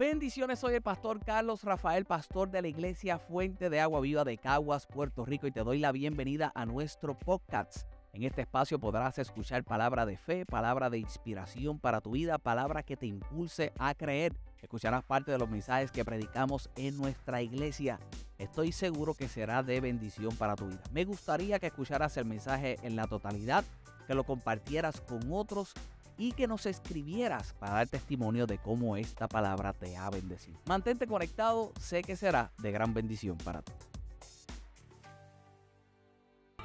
[0.00, 4.38] Bendiciones, soy el pastor Carlos Rafael, pastor de la iglesia Fuente de Agua Viva de
[4.38, 7.86] Caguas, Puerto Rico, y te doy la bienvenida a nuestro podcast.
[8.14, 12.82] En este espacio podrás escuchar palabra de fe, palabra de inspiración para tu vida, palabra
[12.82, 14.32] que te impulse a creer.
[14.62, 18.00] Escucharás parte de los mensajes que predicamos en nuestra iglesia.
[18.38, 20.80] Estoy seguro que será de bendición para tu vida.
[20.92, 23.66] Me gustaría que escucharas el mensaje en la totalidad,
[24.06, 25.74] que lo compartieras con otros
[26.20, 30.60] y que nos escribieras para dar testimonio de cómo esta palabra te ha bendecido.
[30.66, 33.72] Mantente conectado, sé que será de gran bendición para ti.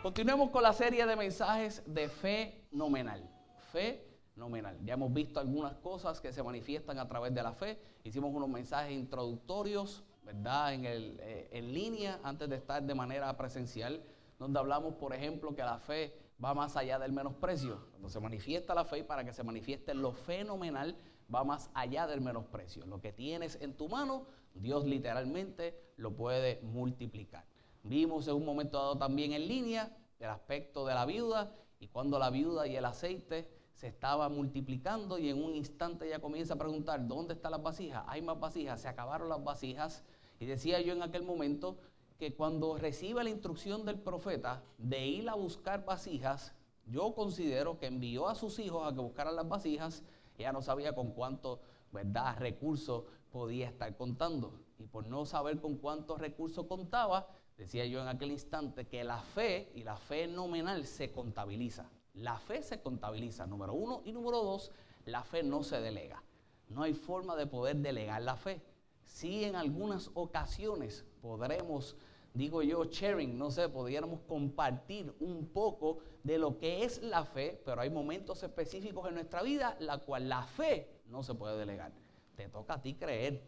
[0.04, 3.28] Continuemos con la serie de mensajes de fe nominal.
[3.72, 4.05] Fe
[4.36, 4.78] nominal.
[4.84, 7.81] Ya hemos visto algunas cosas que se manifiestan a través de la fe.
[8.03, 10.73] Hicimos unos mensajes introductorios, ¿verdad?
[10.73, 14.03] En, el, eh, en línea antes de estar de manera presencial,
[14.38, 17.88] donde hablamos, por ejemplo, que la fe va más allá del menosprecio.
[17.91, 20.98] Cuando se manifiesta la fe, para que se manifieste lo fenomenal,
[21.34, 22.85] va más allá del menosprecio.
[22.85, 27.45] Lo que tienes en tu mano, Dios literalmente lo puede multiplicar.
[27.83, 32.17] Vimos en un momento dado también en línea el aspecto de la viuda y cuando
[32.17, 36.58] la viuda y el aceite se estaba multiplicando y en un instante ella comienza a
[36.58, 38.03] preguntar, ¿dónde están las vasijas?
[38.08, 40.03] Hay más vasijas, se acabaron las vasijas.
[40.39, 41.77] Y decía yo en aquel momento,
[42.17, 46.53] que cuando recibe la instrucción del profeta de ir a buscar vasijas,
[46.85, 50.03] yo considero que envió a sus hijos a que buscaran las vasijas,
[50.38, 51.59] ella no sabía con cuántos
[51.91, 52.38] ¿verdad?
[52.38, 54.53] recursos podía estar contando.
[54.77, 57.27] Y por no saber con cuántos recursos contaba,
[57.58, 61.89] decía yo en aquel instante que la fe y la fe nominal se contabiliza.
[62.13, 64.71] La fe se contabiliza, número uno, y número dos,
[65.05, 66.23] la fe no se delega.
[66.69, 68.61] No hay forma de poder delegar la fe
[69.05, 71.95] sí en algunas ocasiones podremos,
[72.36, 77.61] digo yo, sharing, no sé, podríamos compartir un poco de lo que es la fe,
[77.66, 81.94] pero hay momentos específicos en nuestra vida la cual la fe no se puede delegar.
[82.36, 83.42] Te toca a ti creer.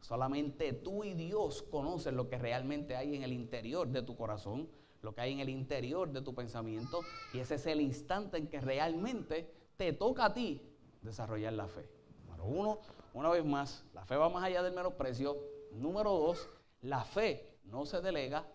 [0.00, 4.68] Solamente tú y Dios conocen lo que realmente hay en el interior de tu corazón,
[5.00, 7.00] lo que hay en el interior de tu pensamiento,
[7.32, 10.60] y ese es el instante en que realmente te toca a ti
[11.00, 11.88] desarrollar la fe.
[12.26, 12.78] Número uno,
[13.14, 15.38] una vez más, la fe va más allá del menosprecio.
[15.72, 16.50] Número dos,
[16.84, 18.46] la fe no se delega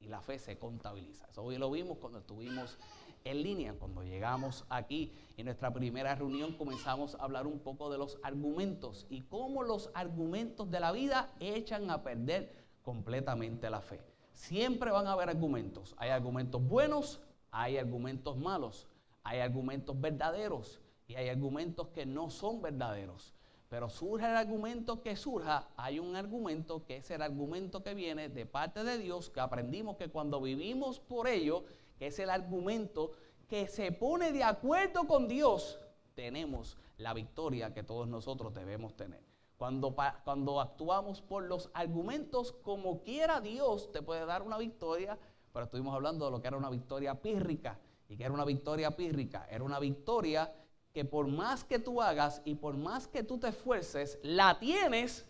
[0.00, 1.26] y la fe se contabiliza.
[1.28, 2.76] Eso hoy lo vimos cuando estuvimos
[3.22, 3.74] en línea.
[3.78, 9.06] Cuando llegamos aquí en nuestra primera reunión comenzamos a hablar un poco de los argumentos
[9.08, 14.00] y cómo los argumentos de la vida echan a perder completamente la fe.
[14.32, 15.94] Siempre van a haber argumentos.
[15.96, 17.20] Hay argumentos buenos,
[17.52, 18.88] hay argumentos malos,
[19.22, 23.35] hay argumentos verdaderos y hay argumentos que no son verdaderos.
[23.68, 28.28] Pero surge el argumento que surja, hay un argumento que es el argumento que viene
[28.28, 31.64] de parte de Dios, que aprendimos que cuando vivimos por ello,
[31.98, 33.12] que es el argumento
[33.48, 35.80] que se pone de acuerdo con Dios,
[36.14, 39.22] tenemos la victoria que todos nosotros debemos tener.
[39.56, 45.18] Cuando, cuando actuamos por los argumentos, como quiera Dios te puede dar una victoria,
[45.52, 47.78] pero estuvimos hablando de lo que era una victoria pírrica.
[48.08, 49.46] ¿Y que era una victoria pírrica?
[49.50, 50.52] Era una victoria
[50.96, 55.26] que por más que tú hagas y por más que tú te esfuerces, la tienes,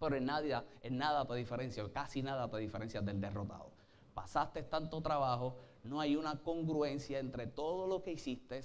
[0.00, 3.72] pero en nada, en nada te diferencia, casi nada te diferencia del derrotado.
[4.14, 8.62] Pasaste tanto trabajo, no hay una congruencia entre todo lo que hiciste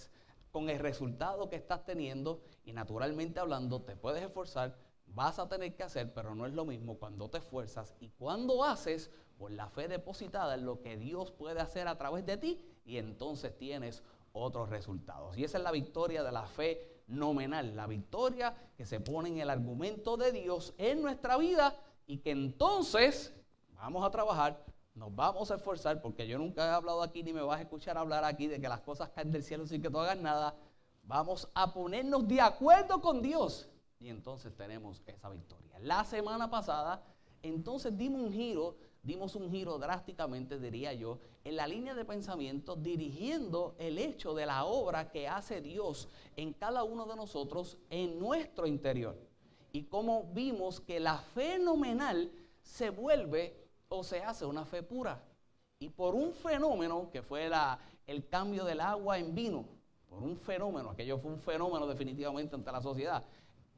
[0.54, 5.76] con el resultado que estás teniendo y naturalmente hablando te puedes esforzar, vas a tener
[5.76, 9.68] que hacer, pero no es lo mismo cuando te esfuerzas y cuando haces por la
[9.68, 14.02] fe depositada en lo que Dios puede hacer a través de ti y entonces tienes
[14.38, 15.38] otros resultados.
[15.38, 19.40] Y esa es la victoria de la fe nominal, la victoria que se pone en
[19.40, 21.76] el argumento de Dios en nuestra vida
[22.06, 23.34] y que entonces
[23.74, 27.42] vamos a trabajar, nos vamos a esforzar, porque yo nunca he hablado aquí ni me
[27.42, 30.00] vas a escuchar hablar aquí de que las cosas caen del cielo sin que tú
[30.00, 30.56] hagas nada.
[31.04, 33.70] Vamos a ponernos de acuerdo con Dios
[34.00, 35.80] y entonces tenemos esa victoria.
[35.80, 37.02] La semana pasada,
[37.42, 38.76] entonces dimos un giro
[39.08, 44.46] dimos un giro drásticamente, diría yo, en la línea de pensamiento, dirigiendo el hecho de
[44.46, 49.18] la obra que hace Dios en cada uno de nosotros en nuestro interior.
[49.72, 52.30] Y cómo vimos que la fe nominal
[52.62, 53.56] se vuelve
[53.88, 55.24] o se hace una fe pura.
[55.80, 59.64] Y por un fenómeno que fue la, el cambio del agua en vino,
[60.10, 63.24] por un fenómeno, aquello fue un fenómeno definitivamente ante la sociedad,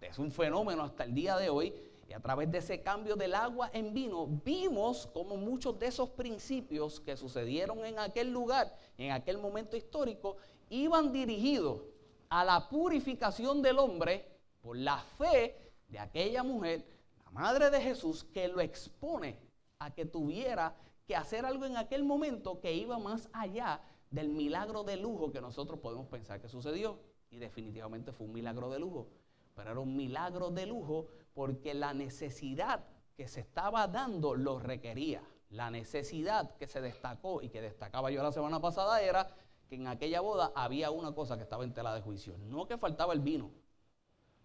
[0.02, 1.74] es un fenómeno hasta el día de hoy,
[2.10, 6.10] y a través de ese cambio del agua en vino, vimos como muchos de esos
[6.10, 10.38] principios que sucedieron en aquel lugar, en aquel momento histórico,
[10.72, 11.84] iban dirigidos
[12.30, 14.26] a la purificación del hombre
[14.60, 15.56] por la fe
[15.88, 16.84] de aquella mujer,
[17.26, 19.38] la madre de Jesús, que lo expone
[19.78, 24.84] a que tuviera que hacer algo en aquel momento que iba más allá del milagro
[24.84, 26.98] de lujo que nosotros podemos pensar que sucedió.
[27.30, 29.08] Y definitivamente fue un milagro de lujo.
[29.56, 32.86] pero era un milagro de lujo porque la necesidad
[33.16, 35.22] que se estaba dando lo requería.
[35.50, 39.28] La necesidad que se destacó y que destacaba yo la semana pasada era
[39.68, 42.38] que en aquella boda había una cosa que estaba en tela de juicio.
[42.38, 43.52] No que faltaba el vino.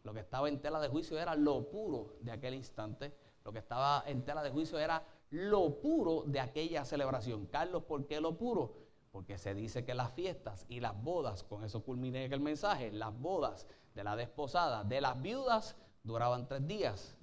[0.03, 3.15] Lo que estaba en tela de juicio era lo puro de aquel instante.
[3.45, 7.47] Lo que estaba en tela de juicio era lo puro de aquella celebración.
[7.47, 8.77] Carlos, ¿por qué lo puro?
[9.11, 13.19] Porque se dice que las fiestas y las bodas, con eso culminé el mensaje, las
[13.19, 17.17] bodas de la desposada, de las viudas, duraban tres días.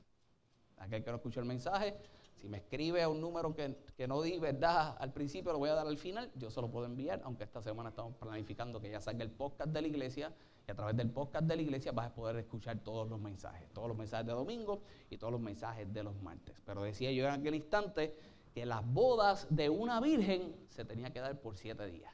[0.78, 1.96] Aquel que no escuchó el mensaje,
[2.36, 5.76] si me escribe a un número que, no di verdad al principio, lo voy a
[5.76, 9.00] dar al final, yo se lo puedo enviar, aunque esta semana estamos planificando que ya
[9.00, 10.34] salga el podcast de la iglesia
[10.68, 13.72] y a través del podcast de la iglesia vas a poder escuchar todos los mensajes,
[13.74, 14.82] todos los mensajes de domingo
[15.12, 16.60] y todos los mensajes de los martes.
[16.66, 18.18] Pero decía yo en aquel instante
[18.56, 22.12] que las bodas de una virgen se tenía que dar por siete días.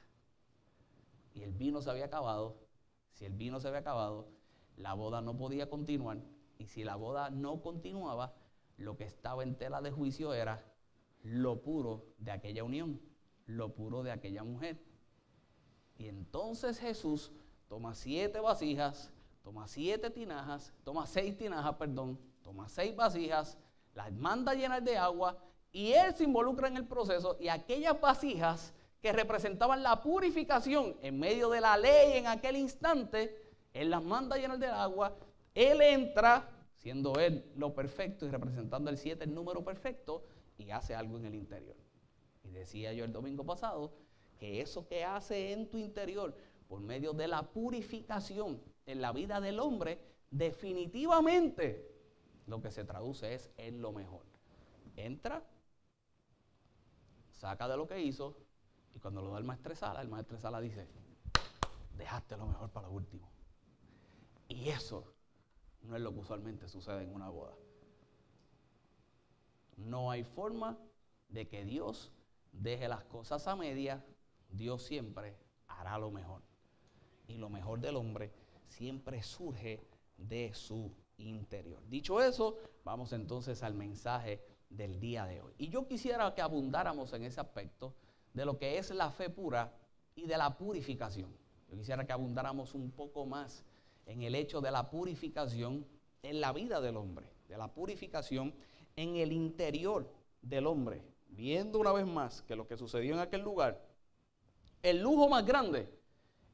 [1.33, 2.57] Y el vino se había acabado.
[3.13, 4.27] Si el vino se había acabado,
[4.75, 6.17] la boda no podía continuar
[6.57, 8.33] y si la boda no continuaba,
[8.77, 10.63] lo que estaba en tela de juicio era
[11.23, 13.01] lo puro de aquella unión,
[13.45, 14.81] lo puro de aquella mujer.
[15.97, 17.31] Y entonces Jesús
[17.67, 19.11] toma siete vasijas,
[19.43, 23.57] toma siete tinajas, toma seis tinajas, perdón, toma seis vasijas,
[23.93, 25.37] las manda llenas de agua
[25.71, 31.19] y él se involucra en el proceso y aquellas vasijas que representaban la purificación en
[31.19, 33.43] medio de la ley en aquel instante,
[33.73, 35.15] él las manda llenas de agua
[35.57, 40.23] él entra, siendo Él lo perfecto y representando el 7 el número perfecto,
[40.55, 41.75] y hace algo en el interior.
[42.43, 43.91] Y decía yo el domingo pasado
[44.37, 46.37] que eso que hace en tu interior,
[46.67, 49.99] por medio de la purificación en la vida del hombre,
[50.29, 51.91] definitivamente
[52.45, 54.27] lo que se traduce es en lo mejor.
[54.95, 55.43] Entra,
[57.31, 58.37] saca de lo que hizo,
[58.93, 60.87] y cuando lo da el maestro Sala, el maestro Sala dice,
[61.97, 63.27] dejaste lo mejor para lo último.
[64.47, 65.16] Y eso
[65.83, 67.55] no es lo que usualmente sucede en una boda.
[69.77, 70.77] No hay forma
[71.29, 72.11] de que Dios
[72.51, 74.03] deje las cosas a media.
[74.49, 75.37] Dios siempre
[75.67, 76.41] hará lo mejor.
[77.27, 78.31] Y lo mejor del hombre
[78.67, 79.85] siempre surge
[80.17, 81.81] de su interior.
[81.87, 85.53] Dicho eso, vamos entonces al mensaje del día de hoy.
[85.57, 87.95] Y yo quisiera que abundáramos en ese aspecto
[88.33, 89.73] de lo que es la fe pura
[90.15, 91.35] y de la purificación.
[91.69, 93.63] Yo quisiera que abundáramos un poco más
[94.07, 95.85] en el hecho de la purificación
[96.23, 98.53] en la vida del hombre, de la purificación
[98.95, 100.11] en el interior
[100.41, 103.85] del hombre, viendo una vez más que lo que sucedió en aquel lugar,
[104.81, 105.87] el lujo más grande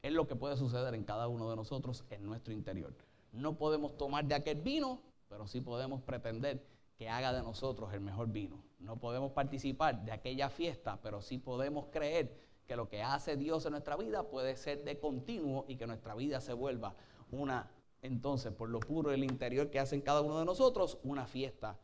[0.02, 2.94] es lo que puede suceder en cada uno de nosotros en nuestro interior.
[3.32, 6.62] No podemos tomar de aquel vino, pero sí podemos pretender
[6.96, 8.62] que haga de nosotros el mejor vino.
[8.78, 12.36] No podemos participar de aquella fiesta, pero sí podemos creer
[12.66, 16.14] que lo que hace Dios en nuestra vida puede ser de continuo y que nuestra
[16.14, 16.94] vida se vuelva
[17.34, 17.70] una,
[18.02, 21.78] entonces, por lo puro del interior que hacen cada uno de nosotros, una fiesta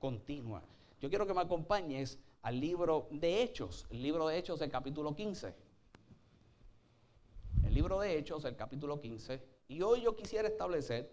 [0.00, 0.62] continua.
[1.00, 5.14] Yo quiero que me acompañes al libro de Hechos, el libro de Hechos, el capítulo
[5.14, 5.54] 15.
[7.64, 9.42] El libro de Hechos, el capítulo 15.
[9.68, 11.10] Y hoy yo quisiera establecer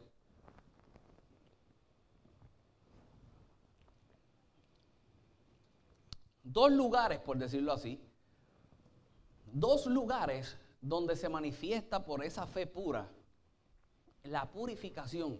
[6.44, 8.00] dos lugares, por decirlo así,
[9.52, 13.10] dos lugares donde se manifiesta por esa fe pura
[14.24, 15.38] la purificación,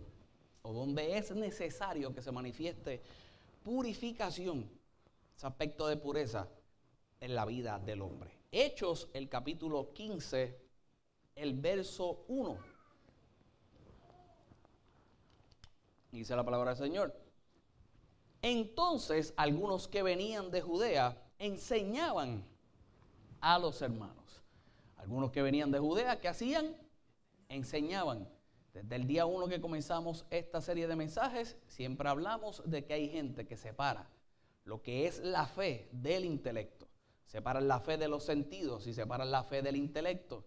[0.62, 3.02] o donde es necesario que se manifieste
[3.64, 4.70] purificación,
[5.38, 6.50] ese aspecto de pureza
[7.22, 8.30] en la vida del hombre.
[8.52, 10.60] Hechos, el capítulo 15,
[11.36, 12.58] el verso 1.
[16.12, 17.16] Dice la palabra del Señor.
[18.42, 22.46] Entonces algunos que venían de Judea enseñaban
[23.40, 24.44] a los hermanos.
[24.98, 26.76] Algunos que venían de Judea, ¿qué hacían?
[27.48, 28.28] Enseñaban.
[28.74, 33.08] Desde el día uno que comenzamos esta serie de mensajes, siempre hablamos de que hay
[33.08, 34.10] gente que separa
[34.66, 36.88] lo que es la fe del intelecto.
[37.28, 40.46] Separan la fe de los sentidos y separan la fe del intelecto.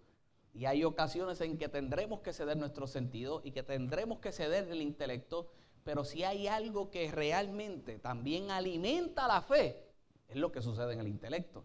[0.53, 4.69] Y hay ocasiones en que tendremos que ceder nuestros sentidos y que tendremos que ceder
[4.71, 5.53] el intelecto,
[5.85, 9.85] pero si hay algo que realmente también alimenta la fe,
[10.29, 11.65] es lo que sucede en el intelecto,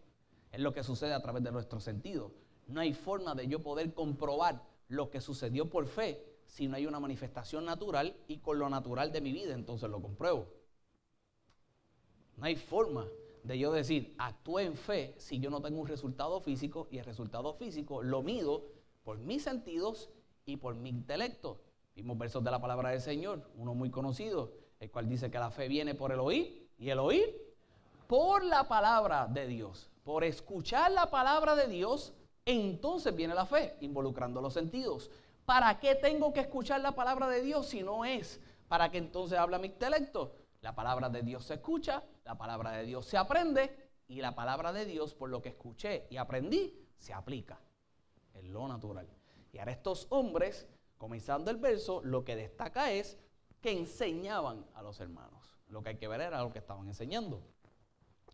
[0.51, 2.31] es lo que sucede a través de nuestros sentidos.
[2.67, 6.85] No hay forma de yo poder comprobar lo que sucedió por fe si no hay
[6.85, 10.49] una manifestación natural y con lo natural de mi vida, entonces lo compruebo.
[12.35, 13.07] No hay forma
[13.43, 17.05] de yo decir, actúe en fe si yo no tengo un resultado físico y el
[17.05, 18.65] resultado físico lo mido
[19.05, 20.09] por mis sentidos
[20.45, 21.61] y por mi intelecto.
[21.95, 25.51] Vimos versos de la palabra del Señor, uno muy conocido, el cual dice que la
[25.51, 27.33] fe viene por el oír y el oír
[28.07, 29.89] por la palabra de Dios.
[30.03, 35.09] Por escuchar la palabra de Dios, entonces viene la fe, involucrando los sentidos
[35.51, 38.39] ¿Para qué tengo que escuchar la palabra de Dios si no es
[38.69, 40.33] para que entonces habla mi intelecto?
[40.61, 44.71] La palabra de Dios se escucha, la palabra de Dios se aprende y la palabra
[44.71, 47.59] de Dios por lo que escuché y aprendí se aplica
[48.33, 49.09] en lo natural.
[49.51, 53.19] Y ahora estos hombres, comenzando el verso, lo que destaca es
[53.59, 55.59] que enseñaban a los hermanos.
[55.67, 57.43] Lo que hay que ver era lo que estaban enseñando.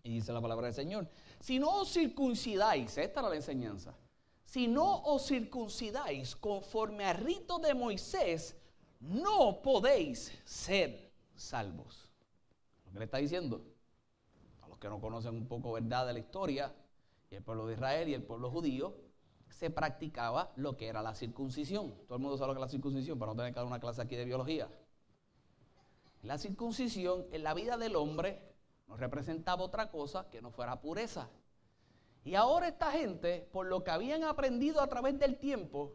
[0.04, 1.10] Y dice la palabra del Señor,
[1.40, 3.98] si no os circuncidáis, esta era la enseñanza,
[4.48, 8.56] si no os circuncidáis conforme al rito de Moisés,
[9.02, 12.10] no podéis ser salvos.
[12.86, 13.62] Lo que le está diciendo,
[14.62, 16.74] a los que no conocen un poco verdad de la historia,
[17.30, 18.96] y el pueblo de Israel y el pueblo judío,
[19.50, 21.94] se practicaba lo que era la circuncisión.
[22.08, 23.82] Todo el mundo sabe lo que es la circuncisión, para no tener que dar una
[23.82, 24.70] clase aquí de biología.
[26.24, 28.42] La circuncisión en la vida del hombre
[28.88, 31.30] no representaba otra cosa que no fuera pureza.
[32.28, 35.94] Y ahora esta gente, por lo que habían aprendido a través del tiempo,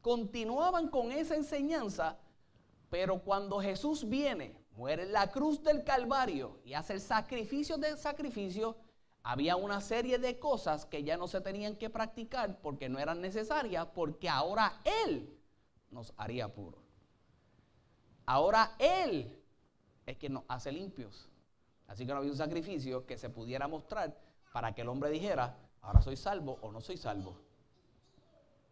[0.00, 2.18] continuaban con esa enseñanza,
[2.90, 7.96] pero cuando Jesús viene, muere en la cruz del Calvario y hace el sacrificio del
[7.98, 8.78] sacrificio,
[9.22, 13.20] había una serie de cosas que ya no se tenían que practicar porque no eran
[13.20, 15.38] necesarias, porque ahora Él
[15.92, 16.82] nos haría puros.
[18.26, 19.40] Ahora Él
[20.04, 21.30] es quien nos hace limpios.
[21.86, 25.56] Así que no había un sacrificio que se pudiera mostrar para que el hombre dijera,
[25.82, 27.36] ahora soy salvo o no soy salvo.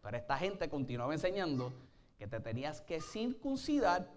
[0.01, 1.73] Pero esta gente continuaba enseñando
[2.17, 4.07] que te tenías que circuncidar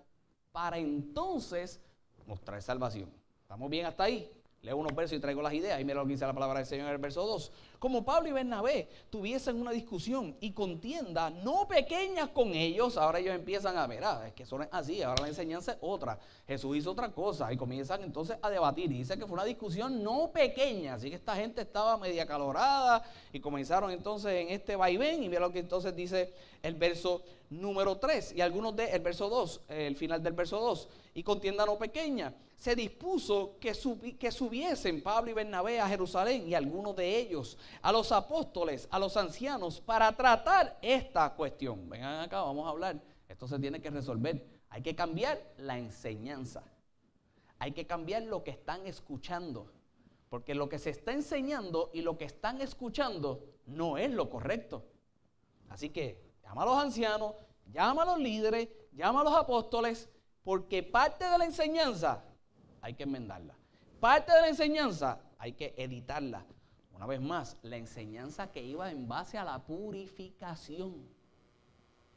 [0.52, 1.81] para entonces
[2.26, 3.11] mostrar salvación.
[3.43, 4.31] ¿Estamos bien hasta ahí?
[4.62, 5.81] Leo unos versos y traigo las ideas.
[5.81, 7.50] Y mira lo que dice la palabra del Señor en el verso 2.
[7.79, 13.35] Como Pablo y Bernabé tuviesen una discusión y contienda no pequeñas con ellos, ahora ellos
[13.35, 16.19] empiezan a ver, es que son así, ahora la enseñanza es otra.
[16.47, 18.93] Jesús hizo otra cosa y comienzan entonces a debatir.
[18.93, 23.02] Y dice que fue una discusión no pequeña, así que esta gente estaba media calorada
[23.33, 25.23] y comenzaron entonces en este vaivén.
[25.23, 29.31] Y mira lo que entonces dice el verso número 3 y algunos de el verso
[29.31, 30.88] 2, el final del verso 2.
[31.14, 33.73] Y contienda no pequeña se dispuso que,
[34.19, 38.99] que, subiesen Pablo y Bernabé a Jerusalén y algunos de ellos, a los apóstoles, a
[38.99, 41.88] los ancianos, para tratar esta cuestión.
[41.88, 43.00] Vengan acá, vamos a hablar.
[43.26, 44.47] Esto se tiene que resolver.
[44.69, 46.62] Hay que cambiar la enseñanza.
[47.59, 49.73] Hay que cambiar lo que están escuchando.
[50.29, 54.85] Porque lo que se está enseñando y lo que están escuchando no es lo correcto.
[55.71, 57.37] Así que llama a los ancianos,
[57.73, 60.11] llama a los líderes, llama a los apóstoles,
[60.50, 62.25] porque parte de la enseñanza
[62.83, 63.54] hay que enmendarla.
[64.00, 66.45] Parte de la enseñanza hay que editarla.
[66.92, 71.07] Una vez más, la enseñanza que iba en base a la purificación.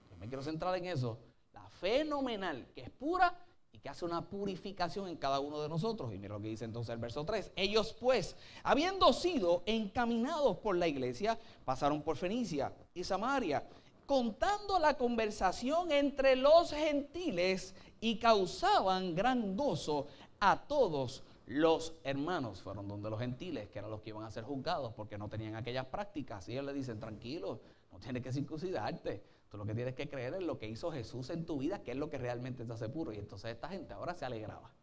[0.09, 1.19] Yo me quiero centrar en eso.
[1.53, 3.37] La fenomenal, que es pura
[3.71, 6.11] y que hace una purificación en cada uno de nosotros.
[6.11, 7.51] Y mira lo que dice entonces el verso 3.
[7.55, 13.63] Ellos pues, habiendo sido encaminados por la iglesia, pasaron por Fenicia y Samaria,
[14.07, 20.07] contando la conversación entre los gentiles y causaban gran gozo
[20.41, 22.61] a todos los hermanos.
[22.61, 25.55] Fueron donde los gentiles, que eran los que iban a ser juzgados porque no tenían
[25.55, 26.49] aquellas prácticas.
[26.49, 27.61] Y ellos le dicen, tranquilo,
[27.93, 29.23] no tienes que circuncidarte.
[29.49, 31.91] Tú lo que tienes que creer es lo que hizo Jesús en tu vida, que
[31.91, 33.13] es lo que realmente te hace puro.
[33.13, 34.73] Y entonces esta gente ahora se alegraba.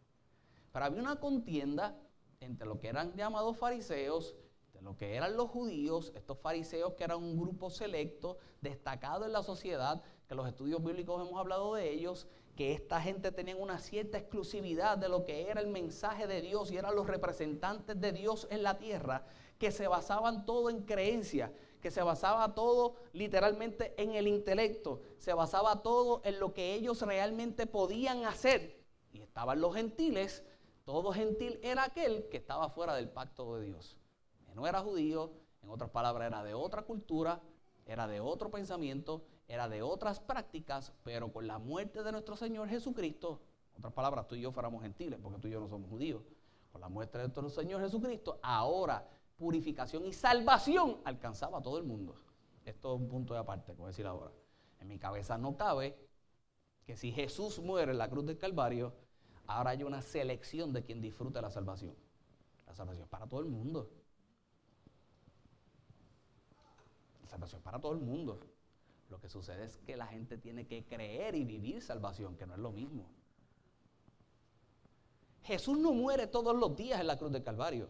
[0.71, 1.95] Pero había una contienda
[2.39, 4.35] entre lo que eran llamados fariseos,
[4.73, 9.31] de lo que eran los judíos, estos fariseos que eran un grupo selecto, destacado en
[9.31, 12.25] la sociedad, que los estudios bíblicos hemos hablado de ellos,
[12.61, 16.69] que esta gente tenía una cierta exclusividad de lo que era el mensaje de Dios
[16.69, 19.25] y eran los representantes de Dios en la tierra,
[19.57, 21.51] que se basaban todo en creencia,
[21.81, 27.01] que se basaba todo literalmente en el intelecto, se basaba todo en lo que ellos
[27.01, 28.79] realmente podían hacer.
[29.11, 30.43] Y estaban los gentiles,
[30.83, 33.97] todo gentil era aquel que estaba fuera del pacto de Dios.
[34.53, 35.31] No era judío,
[35.63, 37.41] en otras palabras, era de otra cultura,
[37.87, 42.69] era de otro pensamiento, era de otras prácticas, pero con la muerte de nuestro Señor
[42.69, 43.41] Jesucristo,
[43.77, 46.23] otras palabras, tú y yo fuéramos gentiles, porque tú y yo no somos judíos,
[46.71, 49.05] con la muerte de nuestro Señor Jesucristo, ahora
[49.37, 52.15] purificación y salvación alcanzaba a todo el mundo.
[52.63, 54.31] Esto es un punto de aparte, como decir ahora.
[54.79, 55.97] En mi cabeza no cabe
[56.85, 58.93] que si Jesús muere en la cruz del Calvario,
[59.47, 61.93] ahora hay una selección de quien disfruta la salvación.
[62.67, 63.89] La salvación es para todo el mundo.
[67.21, 68.39] La salvación es para todo el mundo.
[69.11, 72.53] Lo que sucede es que la gente tiene que creer y vivir salvación, que no
[72.53, 73.11] es lo mismo.
[75.41, 77.89] Jesús no muere todos los días en la cruz del Calvario.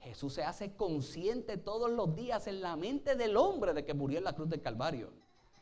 [0.00, 4.16] Jesús se hace consciente todos los días en la mente del hombre de que murió
[4.16, 5.12] en la cruz del Calvario.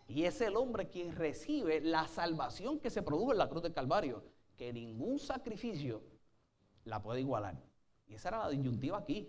[0.06, 3.74] Y es el hombre quien recibe la salvación que se produjo en la cruz del
[3.74, 4.22] Calvario,
[4.56, 6.04] que ningún sacrificio
[6.84, 7.60] la puede igualar.
[8.06, 9.28] Y esa era la disyuntiva aquí.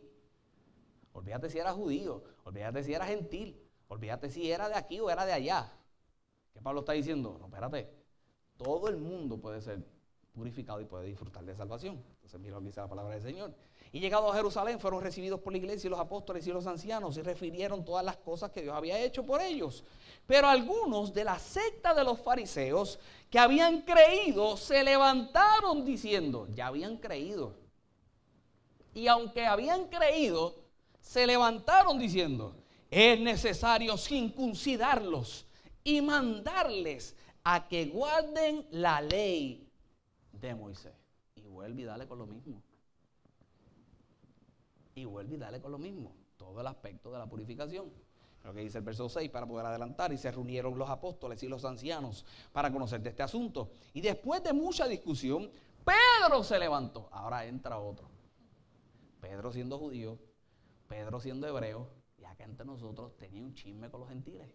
[1.12, 5.26] Olvídate si era judío, olvídate si era gentil, Olvídate si era de aquí o era
[5.26, 5.72] de allá.
[6.54, 7.38] ¿Qué Pablo está diciendo?
[7.40, 7.90] No, espérate.
[8.58, 9.84] Todo el mundo puede ser
[10.34, 12.04] purificado y puede disfrutar de salvación.
[12.16, 13.54] Entonces mira lo que dice la palabra del Señor.
[13.92, 17.16] Y llegado a Jerusalén fueron recibidos por la iglesia y los apóstoles y los ancianos
[17.18, 19.84] y refirieron todas las cosas que Dios había hecho por ellos.
[20.26, 23.00] Pero algunos de la secta de los fariseos
[23.30, 27.54] que habían creído se levantaron diciendo, ya habían creído.
[28.96, 30.56] Y aunque habían creído,
[31.00, 32.56] se levantaron diciendo,
[32.94, 35.48] es necesario circuncidarlos
[35.84, 39.68] y mandarles a que guarden la ley
[40.32, 40.94] de Moisés.
[41.36, 42.62] Y vuelve y dale con lo mismo.
[44.94, 46.16] Y vuelve y dale con lo mismo.
[46.38, 47.92] Todo el aspecto de la purificación.
[48.44, 50.14] Lo que dice el verso 6 para poder adelantar.
[50.14, 53.72] Y se reunieron los apóstoles y los ancianos para conocer de este asunto.
[53.94, 55.50] Y después de mucha discusión,
[55.84, 57.10] Pedro se levantó.
[57.12, 58.08] Ahora entra otro.
[59.20, 60.20] Pedro siendo judío,
[60.88, 62.03] Pedro siendo hebreo,
[62.34, 64.50] acá entre nosotros tenía un chisme con los gentiles.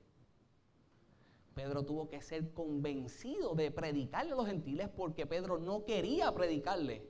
[1.55, 7.05] Pedro tuvo que ser convencido de predicarle a los gentiles porque Pedro no quería predicarle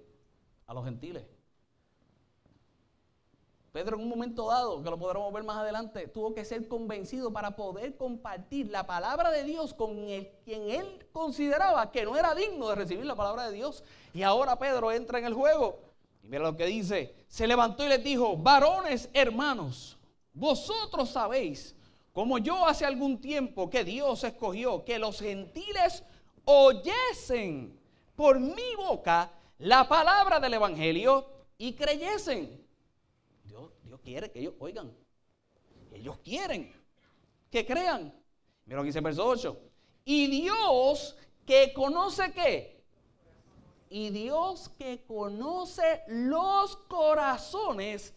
[0.67, 1.27] a los gentiles.
[3.73, 7.31] Pedro en un momento dado, que lo podremos ver más adelante, tuvo que ser convencido
[7.31, 12.35] para poder compartir la palabra de Dios con el, quien él consideraba que no era
[12.35, 13.85] digno de recibir la palabra de Dios.
[14.15, 15.79] Y ahora Pedro entra en el juego.
[16.23, 17.15] Y mira lo que dice.
[17.29, 19.98] Se levantó y les dijo, varones hermanos,
[20.39, 21.75] vosotros sabéis
[22.13, 26.03] como yo hace algún tiempo que Dios escogió que los gentiles
[26.45, 27.79] oyesen
[28.17, 31.27] por mi boca la palabra del Evangelio
[31.59, 32.65] y creyesen.
[33.45, 34.93] Dios, Dios quiere que ellos oigan.
[35.93, 36.73] Ellos quieren
[37.51, 38.15] que crean.
[38.65, 39.61] Mira lo que dice el verso 8.
[40.05, 41.17] Y Dios
[41.47, 42.85] que conoce qué.
[43.91, 48.15] Y Dios que conoce los corazones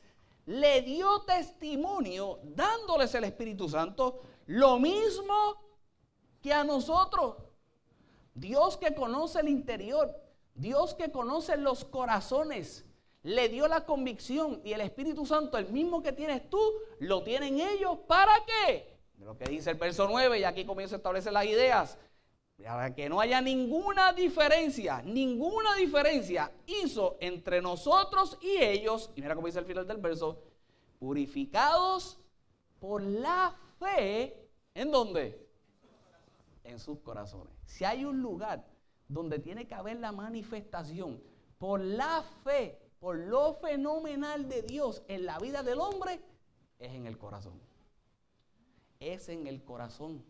[0.51, 5.33] le dio testimonio dándoles el Espíritu Santo, lo mismo
[6.41, 7.37] que a nosotros.
[8.33, 10.13] Dios que conoce el interior,
[10.53, 12.85] Dios que conoce los corazones,
[13.23, 16.59] le dio la convicción y el Espíritu Santo, el mismo que tienes tú,
[16.99, 17.99] lo tienen ellos.
[18.07, 18.97] ¿Para qué?
[19.19, 21.97] Lo que dice el verso 9, y aquí comienza a establecer las ideas.
[22.61, 29.33] Para que no haya ninguna diferencia, ninguna diferencia hizo entre nosotros y ellos, y mira
[29.33, 30.50] cómo dice el final del verso,
[31.01, 32.19] purificados
[32.79, 35.49] por la fe, ¿en dónde?
[36.63, 37.51] En sus corazones.
[37.65, 38.63] Si hay un lugar
[39.07, 41.19] donde tiene que haber la manifestación
[41.57, 46.21] por la fe, por lo fenomenal de Dios en la vida del hombre,
[46.77, 47.59] es en el corazón.
[48.99, 50.23] Es en el corazón.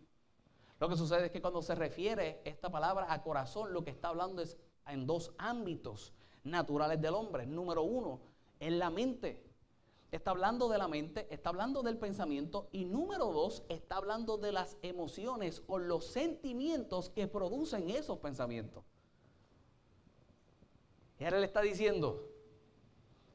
[0.79, 4.07] Lo que sucede es que cuando se refiere esta palabra a corazón, lo que está
[4.07, 4.57] hablando es
[4.87, 6.13] en dos ámbitos
[6.45, 7.45] naturales del hombre.
[7.45, 8.21] Número uno,
[8.61, 9.50] en la mente.
[10.11, 14.51] Está hablando de la mente, está hablando del pensamiento y número dos, está hablando de
[14.51, 18.83] las emociones o los sentimientos que producen esos pensamientos.
[21.17, 22.27] Y ahora le está diciendo,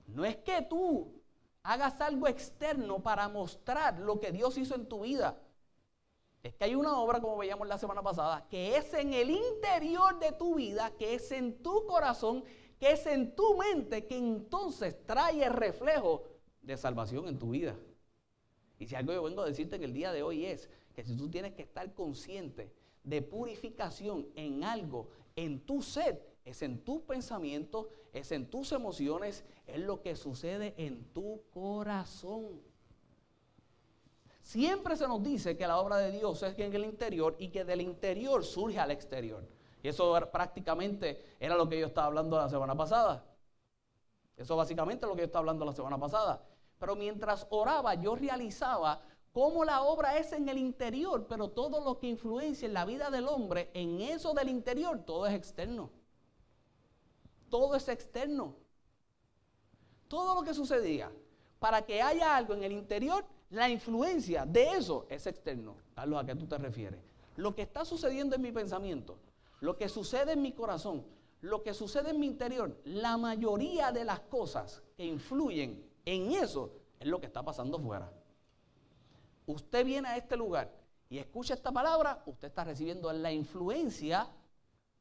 [0.08, 1.22] no es que tú
[1.62, 5.40] hagas algo externo para mostrar lo que Dios hizo en tu vida.
[6.42, 10.18] Es que hay una obra, como veíamos la semana pasada, que es en el interior
[10.18, 12.44] de tu vida, que es en tu corazón,
[12.78, 16.35] que es en tu mente, que entonces trae reflejo
[16.66, 17.74] de salvación en tu vida.
[18.78, 21.16] Y si algo yo vengo a decirte en el día de hoy es que si
[21.16, 22.70] tú tienes que estar consciente
[23.04, 29.44] de purificación en algo, en tu ser, es en tus pensamientos, es en tus emociones,
[29.66, 32.60] es lo que sucede en tu corazón.
[34.42, 37.64] Siempre se nos dice que la obra de Dios es en el interior y que
[37.64, 39.44] del interior surge al exterior.
[39.82, 43.24] Y eso prácticamente era lo que yo estaba hablando la semana pasada.
[44.36, 46.44] Eso básicamente es lo que yo estaba hablando la semana pasada.
[46.78, 49.00] Pero mientras oraba, yo realizaba
[49.32, 53.10] cómo la obra es en el interior, pero todo lo que influencia en la vida
[53.10, 55.90] del hombre, en eso del interior, todo es externo.
[57.48, 58.56] Todo es externo.
[60.08, 61.10] Todo lo que sucedía
[61.58, 65.76] para que haya algo en el interior la influencia de eso es externo.
[65.94, 67.00] Carlos, ¿a qué tú te refieres?
[67.36, 69.18] Lo que está sucediendo en mi pensamiento,
[69.60, 71.04] lo que sucede en mi corazón,
[71.42, 76.72] lo que sucede en mi interior, la mayoría de las cosas que influyen en eso
[76.98, 78.10] es lo que está pasando fuera.
[79.44, 80.72] Usted viene a este lugar
[81.10, 84.28] y escucha esta palabra, usted está recibiendo la influencia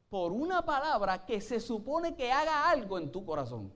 [0.09, 3.71] por una palabra que se supone que haga algo en tu corazón.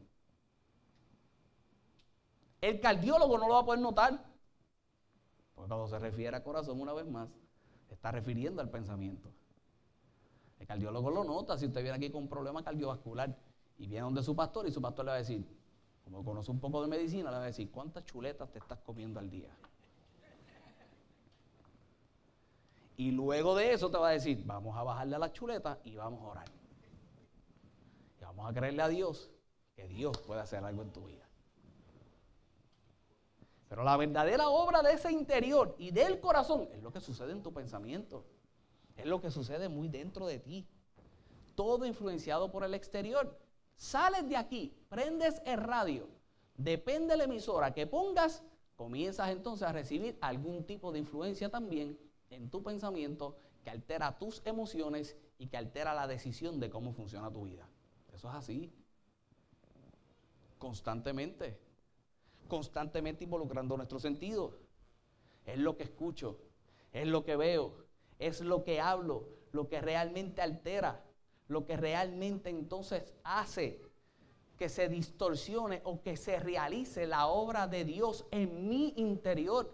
[2.62, 4.26] El cardiólogo no lo va a poder notar.
[5.56, 7.30] Porque cuando se refiere a corazón una vez más,
[7.90, 9.32] está refiriendo al pensamiento.
[10.60, 13.36] El cardiólogo lo nota si usted viene aquí con un problema cardiovascular
[13.78, 15.48] y viene donde su pastor y su pastor le va a decir,
[16.10, 19.20] como conoce un poco de medicina, le va a decir, ¿cuántas chuletas te estás comiendo
[19.20, 19.50] al día?
[22.98, 25.96] Y luego de eso te va a decir, vamos a bajarle a la chuleta y
[25.96, 26.48] vamos a orar.
[28.20, 29.32] Y vamos a creerle a Dios
[29.76, 31.30] que Dios puede hacer algo en tu vida.
[33.70, 37.44] Pero la verdadera obra de ese interior y del corazón es lo que sucede en
[37.44, 38.26] tu pensamiento.
[38.98, 40.68] Es lo que sucede muy dentro de ti.
[41.56, 43.38] Todo influenciado por el exterior.
[43.80, 46.06] Sales de aquí, prendes el radio,
[46.58, 48.44] depende de la emisora que pongas,
[48.76, 51.98] comienzas entonces a recibir algún tipo de influencia también
[52.30, 57.32] en tu pensamiento que altera tus emociones y que altera la decisión de cómo funciona
[57.32, 57.70] tu vida.
[58.14, 58.70] Eso es así.
[60.58, 61.58] Constantemente.
[62.50, 64.60] Constantemente involucrando nuestros sentidos.
[65.46, 66.38] Es lo que escucho,
[66.92, 67.86] es lo que veo,
[68.20, 71.02] es lo que hablo, lo que realmente altera,
[71.50, 73.82] lo que realmente entonces hace
[74.58, 79.74] que se distorsione o que se realice la obra de Dios en mi interior.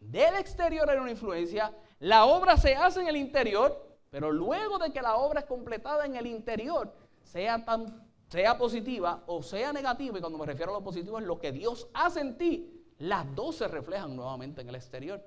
[0.00, 4.92] Del exterior hay una influencia, la obra se hace en el interior, pero luego de
[4.92, 10.18] que la obra es completada en el interior, sea, tan, sea positiva o sea negativa,
[10.18, 13.34] y cuando me refiero a lo positivo es lo que Dios hace en ti, las
[13.34, 15.24] dos se reflejan nuevamente en el exterior.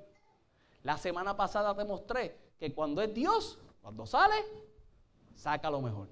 [0.83, 4.35] La semana pasada te mostré que cuando es Dios, cuando sale,
[5.35, 6.09] saca lo mejor.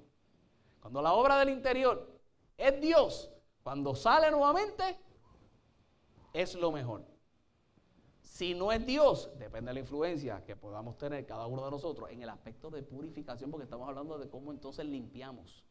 [0.81, 2.19] Cuando la obra del interior
[2.57, 3.31] es Dios,
[3.63, 4.99] cuando sale nuevamente,
[6.33, 7.05] es lo mejor.
[8.21, 12.09] Si no es Dios, depende de la influencia que podamos tener cada uno de nosotros
[12.09, 15.63] en el aspecto de purificación, porque estamos hablando de cómo entonces limpiamos.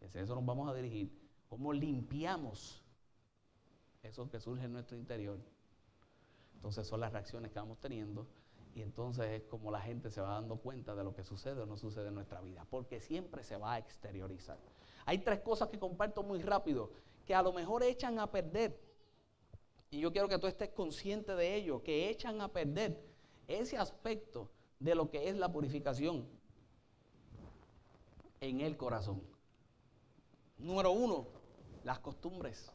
[0.00, 1.12] eso nos vamos a dirigir.
[1.48, 2.82] Cómo limpiamos
[4.02, 5.38] eso que surge en nuestro interior.
[6.54, 8.26] Entonces son las reacciones que vamos teniendo
[8.76, 11.66] y entonces es como la gente se va dando cuenta de lo que sucede o
[11.66, 14.58] no sucede en nuestra vida, porque siempre se va a exteriorizar.
[15.06, 16.90] Hay tres cosas que comparto muy rápido
[17.24, 18.78] que a lo mejor echan a perder.
[19.90, 23.02] Y yo quiero que tú estés consciente de ello, que echan a perder
[23.48, 26.28] ese aspecto de lo que es la purificación
[28.42, 29.22] en el corazón.
[30.58, 31.28] Número uno,
[31.82, 32.70] las costumbres.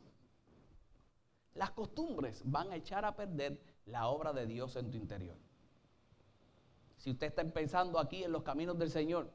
[1.54, 5.38] Las costumbres van a echar a perder la obra de Dios en tu interior.
[7.02, 9.28] Si usted está pensando aquí en los caminos del Señor,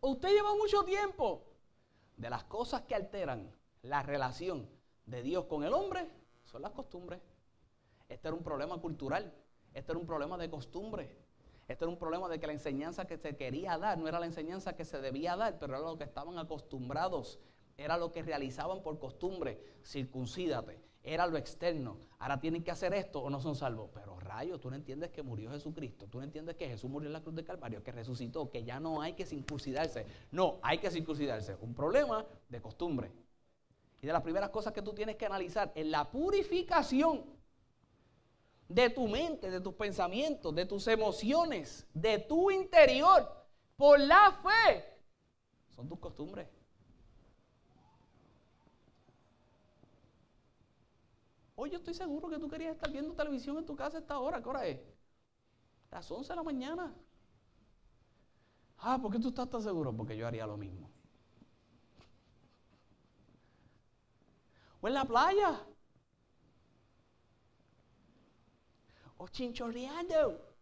[0.00, 1.44] usted lleva mucho tiempo.
[2.16, 3.48] De las cosas que alteran
[3.82, 4.68] la relación
[5.06, 6.10] de Dios con el hombre,
[6.44, 7.20] son las costumbres.
[8.08, 9.32] Este era un problema cultural,
[9.72, 11.16] este era un problema de costumbre,
[11.68, 14.26] este era un problema de que la enseñanza que se quería dar no era la
[14.26, 17.38] enseñanza que se debía dar, pero era lo que estaban acostumbrados,
[17.76, 21.98] era lo que realizaban por costumbre, circuncídate, era lo externo.
[22.18, 23.90] Ahora tienen que hacer esto o no son salvos.
[23.92, 26.06] Pero rayo, tú no entiendes que murió Jesucristo.
[26.08, 28.80] Tú no entiendes que Jesús murió en la cruz de Calvario, que resucitó, que ya
[28.80, 30.06] no hay que circuncidarse.
[30.32, 31.56] No, hay que circuncidarse.
[31.60, 33.12] Un problema de costumbre.
[34.00, 37.24] Y de las primeras cosas que tú tienes que analizar es la purificación
[38.68, 43.30] de tu mente, de tus pensamientos, de tus emociones, de tu interior,
[43.76, 44.84] por la fe.
[45.68, 46.48] Son tus costumbres.
[51.66, 54.42] Yo estoy seguro que tú querías estar viendo televisión en tu casa a esta hora.
[54.42, 54.80] ¿Qué hora es?
[55.90, 56.94] Las 11 de la mañana.
[58.78, 59.96] Ah, ¿por qué tú estás tan seguro?
[59.96, 60.90] Porque yo haría lo mismo.
[64.80, 65.64] O en la playa.
[69.16, 70.54] O chinchorreando.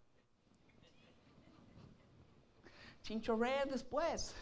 [3.03, 4.35] Chinchorrea después.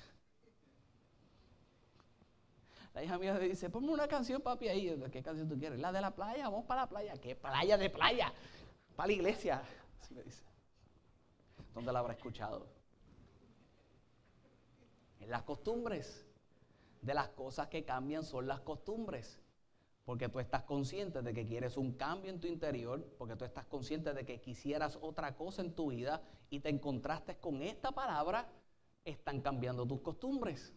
[2.94, 5.00] La hija mía me dice, ponme una canción, papi, ahí.
[5.12, 5.78] ¿Qué canción tú quieres?
[5.78, 7.14] La de la playa, vamos para la playa.
[7.20, 8.32] ¿Qué playa de playa?
[8.96, 9.62] Para la iglesia.
[10.00, 10.42] Así me dice.
[11.72, 12.66] ¿Dónde la habrá escuchado?
[15.20, 16.26] En las costumbres.
[17.00, 19.40] De las cosas que cambian son las costumbres.
[20.04, 23.66] Porque tú estás consciente de que quieres un cambio en tu interior, porque tú estás
[23.66, 28.48] consciente de que quisieras otra cosa en tu vida y te encontraste con esta palabra,
[29.04, 30.74] están cambiando tus costumbres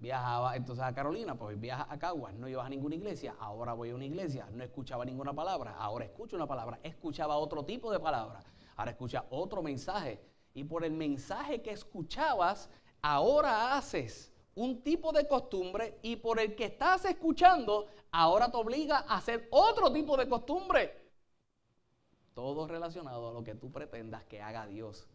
[0.00, 3.90] viajaba entonces a Carolina, pues viaja a Caguas, no ibas a ninguna iglesia, ahora voy
[3.90, 8.00] a una iglesia, no escuchaba ninguna palabra, ahora escucho una palabra, escuchaba otro tipo de
[8.00, 8.42] palabra,
[8.76, 10.20] ahora escucha otro mensaje.
[10.54, 12.70] Y por el mensaje que escuchabas,
[13.02, 19.04] ahora haces un tipo de costumbre y por el que estás escuchando, ahora te obliga
[19.06, 21.10] a hacer otro tipo de costumbre.
[22.34, 25.06] Todo relacionado a lo que tú pretendas que haga Dios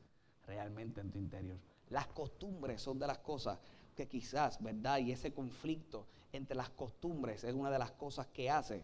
[0.46, 1.58] realmente en tu interior.
[1.90, 3.60] Las costumbres son de las cosas
[3.96, 5.00] que quizás, ¿verdad?
[5.00, 8.84] Y ese conflicto entre las costumbres es una de las cosas que hace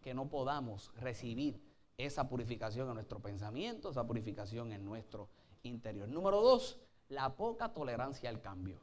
[0.00, 1.60] que no podamos recibir
[1.96, 5.28] esa purificación en nuestro pensamiento, esa purificación en nuestro
[5.62, 6.08] interior.
[6.08, 8.80] Número dos, la poca tolerancia al cambio.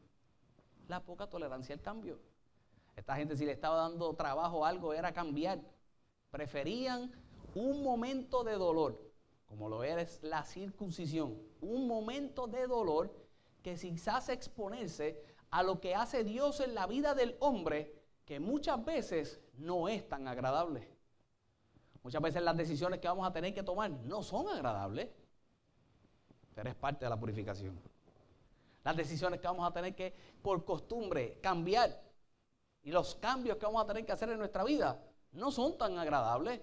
[0.87, 2.19] La poca tolerancia al cambio.
[2.95, 5.59] Esta gente si le estaba dando trabajo algo era cambiar.
[6.29, 7.11] Preferían
[7.55, 9.11] un momento de dolor
[9.51, 13.13] como lo es la circuncisión, un momento de dolor
[13.61, 17.93] que quizás exponerse a lo que hace Dios en la vida del hombre,
[18.25, 20.87] que muchas veces no es tan agradable.
[22.03, 25.09] Muchas veces las decisiones que vamos a tener que tomar no son agradables,
[26.55, 27.79] pero es parte de la purificación.
[28.83, 32.01] Las decisiones que vamos a tener que, por costumbre, cambiar
[32.83, 35.97] y los cambios que vamos a tener que hacer en nuestra vida no son tan
[35.97, 36.61] agradables,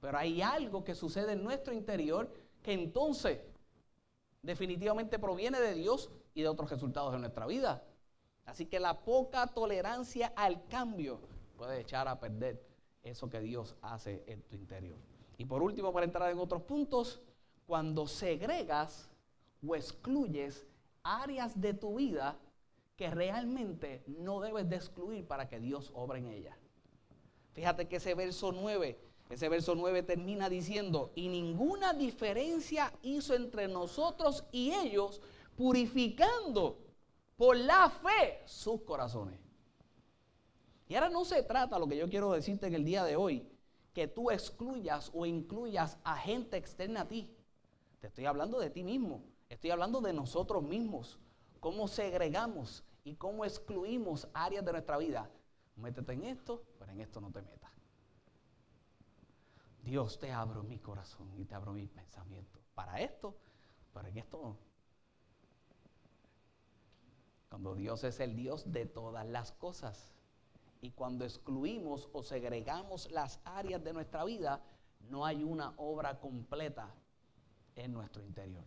[0.00, 2.30] pero hay algo que sucede en nuestro interior
[2.62, 3.40] que entonces
[4.42, 7.82] definitivamente proviene de Dios y de otros resultados de nuestra vida.
[8.44, 11.18] Así que la poca tolerancia al cambio
[11.56, 12.62] puede echar a perder
[13.02, 14.98] eso que Dios hace en tu interior.
[15.38, 17.22] Y por último, para entrar en otros puntos,
[17.66, 19.10] cuando segregas
[19.66, 20.66] o excluyes
[21.02, 22.38] áreas de tu vida
[22.96, 26.56] que realmente no debes de excluir para que Dios obre en ellas.
[27.54, 33.66] Fíjate que ese verso 9 ese verso 9 termina diciendo, y ninguna diferencia hizo entre
[33.66, 35.20] nosotros y ellos,
[35.56, 36.78] purificando
[37.36, 39.40] por la fe sus corazones.
[40.88, 43.48] Y ahora no se trata, lo que yo quiero decirte en el día de hoy,
[43.92, 47.34] que tú excluyas o incluyas a gente externa a ti.
[48.00, 51.18] Te estoy hablando de ti mismo, estoy hablando de nosotros mismos,
[51.60, 55.30] cómo segregamos y cómo excluimos áreas de nuestra vida.
[55.76, 57.70] Métete en esto, pero en esto no te metas.
[59.82, 62.58] Dios te abro mi corazón y te abro mi pensamiento.
[62.74, 63.36] Para esto,
[63.94, 64.56] pero en esto no.
[67.48, 70.12] Cuando Dios es el Dios de todas las cosas.
[70.80, 74.62] Y cuando excluimos o segregamos las áreas de nuestra vida,
[75.08, 76.92] no hay una obra completa
[77.76, 78.64] en nuestro interior.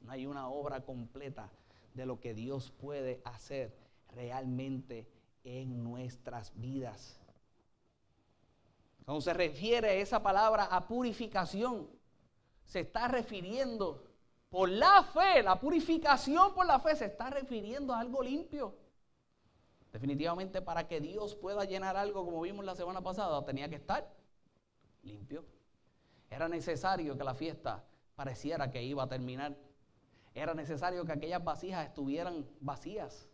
[0.00, 1.50] No hay una obra completa
[1.94, 3.76] de lo que Dios puede hacer
[4.14, 5.08] realmente
[5.44, 7.20] en nuestras vidas.
[9.04, 11.88] Cuando se refiere esa palabra a purificación,
[12.64, 14.02] se está refiriendo
[14.54, 18.72] por la fe, la purificación por la fe se está refiriendo a algo limpio.
[19.92, 24.08] Definitivamente para que Dios pueda llenar algo como vimos la semana pasada, tenía que estar
[25.02, 25.44] limpio.
[26.30, 27.82] Era necesario que la fiesta
[28.14, 29.56] pareciera que iba a terminar.
[30.34, 33.28] Era necesario que aquellas vasijas estuvieran vacías.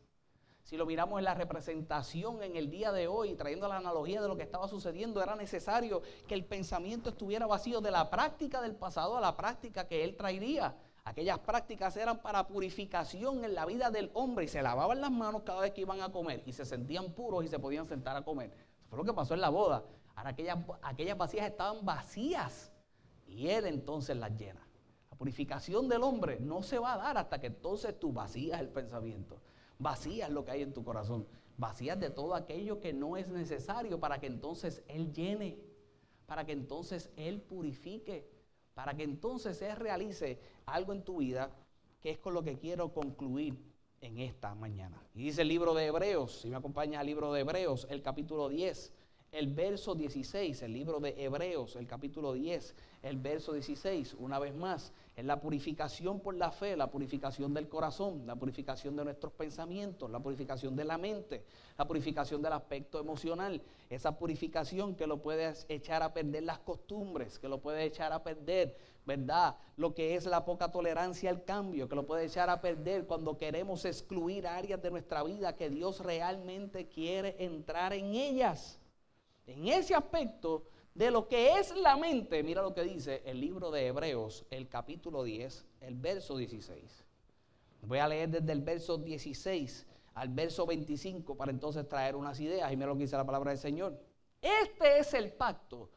[0.62, 4.28] Si lo miramos en la representación en el día de hoy, trayendo la analogía de
[4.28, 8.74] lo que estaba sucediendo, era necesario que el pensamiento estuviera vacío de la práctica del
[8.74, 10.74] pasado a la práctica que él traería.
[11.04, 15.42] Aquellas prácticas eran para purificación en la vida del hombre y se lavaban las manos
[15.42, 18.22] cada vez que iban a comer y se sentían puros y se podían sentar a
[18.22, 18.50] comer.
[18.78, 19.84] Eso fue lo que pasó en la boda.
[20.14, 22.70] Aquellas, aquellas estaban vacías
[23.26, 24.60] y él entonces las llena.
[25.10, 28.68] La purificación del hombre no se va a dar hasta que entonces tú vacías el
[28.68, 29.40] pensamiento
[29.80, 33.98] vacías lo que hay en tu corazón, vacías de todo aquello que no es necesario
[33.98, 35.58] para que entonces Él llene,
[36.26, 38.30] para que entonces Él purifique,
[38.74, 41.50] para que entonces Él realice algo en tu vida,
[42.00, 43.58] que es con lo que quiero concluir
[44.00, 45.02] en esta mañana.
[45.14, 48.48] Y dice el libro de Hebreos, si me acompaña al libro de Hebreos, el capítulo
[48.48, 48.92] 10,
[49.32, 54.54] el verso 16, el libro de Hebreos, el capítulo 10, el verso 16, una vez
[54.54, 59.32] más, es la purificación por la fe, la purificación del corazón, la purificación de nuestros
[59.34, 61.44] pensamientos, la purificación de la mente,
[61.76, 67.38] la purificación del aspecto emocional, esa purificación que lo puede echar a perder las costumbres,
[67.38, 69.56] que lo puede echar a perder, ¿verdad?
[69.76, 73.36] Lo que es la poca tolerancia al cambio, que lo puede echar a perder cuando
[73.36, 78.80] queremos excluir áreas de nuestra vida que Dios realmente quiere entrar en ellas.
[79.46, 80.64] En ese aspecto
[81.00, 84.68] de lo que es la mente, mira lo que dice el libro de Hebreos, el
[84.68, 87.06] capítulo 10, el verso 16.
[87.84, 92.70] Voy a leer desde el verso 16 al verso 25 para entonces traer unas ideas
[92.70, 93.98] y mira lo que dice la palabra del Señor.
[94.42, 95.88] Este es el pacto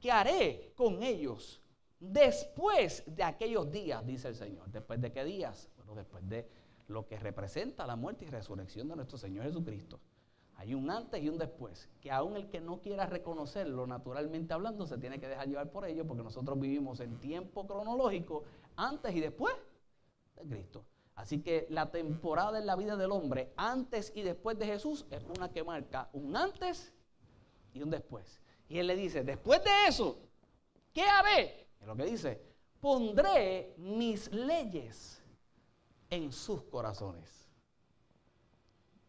[0.00, 1.62] que haré con ellos
[2.00, 4.68] después de aquellos días, dice el Señor.
[4.72, 5.70] ¿Después de qué días?
[5.76, 6.48] Bueno, después de
[6.88, 10.00] lo que representa la muerte y resurrección de nuestro Señor Jesucristo.
[10.58, 14.88] Hay un antes y un después, que aún el que no quiera reconocerlo naturalmente hablando
[14.88, 18.42] se tiene que dejar llevar por ello, porque nosotros vivimos en tiempo cronológico
[18.74, 19.54] antes y después
[20.34, 20.84] de Cristo.
[21.14, 25.22] Así que la temporada en la vida del hombre, antes y después de Jesús, es
[25.38, 26.92] una que marca un antes
[27.72, 28.40] y un después.
[28.68, 30.18] Y él le dice, después de eso,
[30.92, 31.68] ¿qué haré?
[31.80, 32.42] Es lo que dice,
[32.80, 35.22] pondré mis leyes
[36.10, 37.47] en sus corazones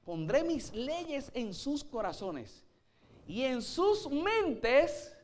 [0.10, 2.65] pondré mis leyes en sus corazones
[3.28, 5.15] y en sus mentes,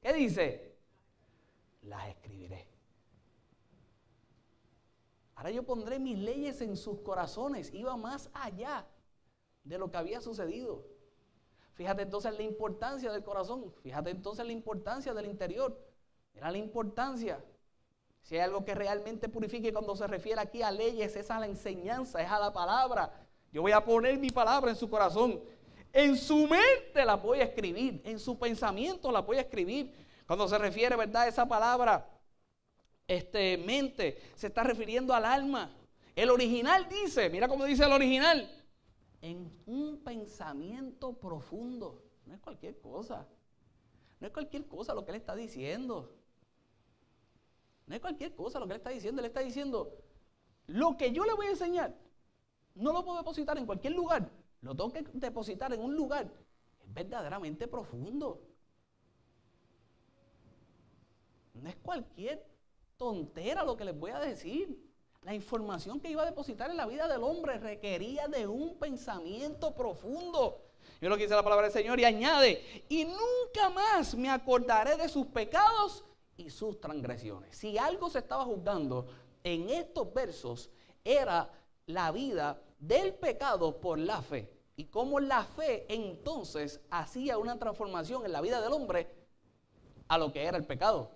[0.00, 0.74] ¿qué dice?
[1.82, 2.66] Las escribiré.
[5.34, 7.74] Ahora yo pondré mis leyes en sus corazones.
[7.74, 8.86] Iba más allá
[9.64, 10.82] de lo que había sucedido.
[11.74, 13.70] Fíjate entonces la importancia del corazón.
[13.82, 15.78] Fíjate entonces la importancia del interior.
[16.32, 17.44] Era la importancia
[18.22, 21.48] Si hay algo que realmente purifique cuando se refiere aquí a leyes, es a la
[21.48, 23.21] enseñanza, es a la palabra.
[23.52, 25.40] Yo voy a poner mi palabra en su corazón.
[25.92, 29.92] En su mente la voy a escribir, en su pensamiento la voy a escribir.
[30.26, 31.28] Cuando se refiere, ¿verdad?
[31.28, 32.08] Esa palabra,
[33.06, 35.70] este, mente, se está refiriendo al alma.
[36.16, 38.50] El original dice, mira cómo dice el original,
[39.20, 42.02] en un pensamiento profundo.
[42.24, 43.26] No es cualquier cosa.
[44.18, 46.10] No es cualquier cosa lo que él está diciendo.
[47.86, 49.20] No es cualquier cosa lo que él está diciendo.
[49.20, 49.94] Él está diciendo,
[50.66, 51.94] lo que yo le voy a enseñar,
[52.74, 54.28] no lo puedo depositar en cualquier lugar.
[54.60, 56.30] Lo tengo que depositar en un lugar
[56.86, 58.40] verdaderamente profundo.
[61.54, 62.46] No es cualquier
[62.96, 64.90] tontera lo que les voy a decir.
[65.22, 69.74] La información que iba a depositar en la vida del hombre requería de un pensamiento
[69.74, 70.62] profundo.
[71.00, 74.96] Yo lo que dice la palabra del Señor y añade, y nunca más me acordaré
[74.96, 76.04] de sus pecados
[76.36, 77.56] y sus transgresiones.
[77.56, 79.06] Si algo se estaba juzgando
[79.44, 80.70] en estos versos,
[81.04, 81.50] era
[81.86, 84.50] la vida del pecado por la fe.
[84.76, 89.08] Y cómo la fe entonces hacía una transformación en la vida del hombre
[90.08, 91.10] a lo que era el pecado.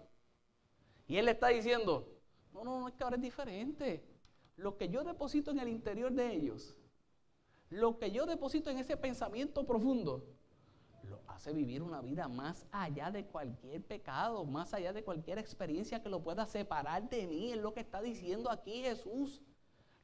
[1.08, 2.08] Y él le está diciendo,
[2.52, 4.04] no, no, no, es que ahora es diferente.
[4.56, 6.76] Lo que yo deposito en el interior de ellos,
[7.70, 10.24] lo que yo deposito en ese pensamiento profundo,
[11.02, 16.02] lo hace vivir una vida más allá de cualquier pecado, más allá de cualquier experiencia
[16.02, 17.52] que lo pueda separar de mí.
[17.52, 19.42] Es lo que está diciendo aquí Jesús.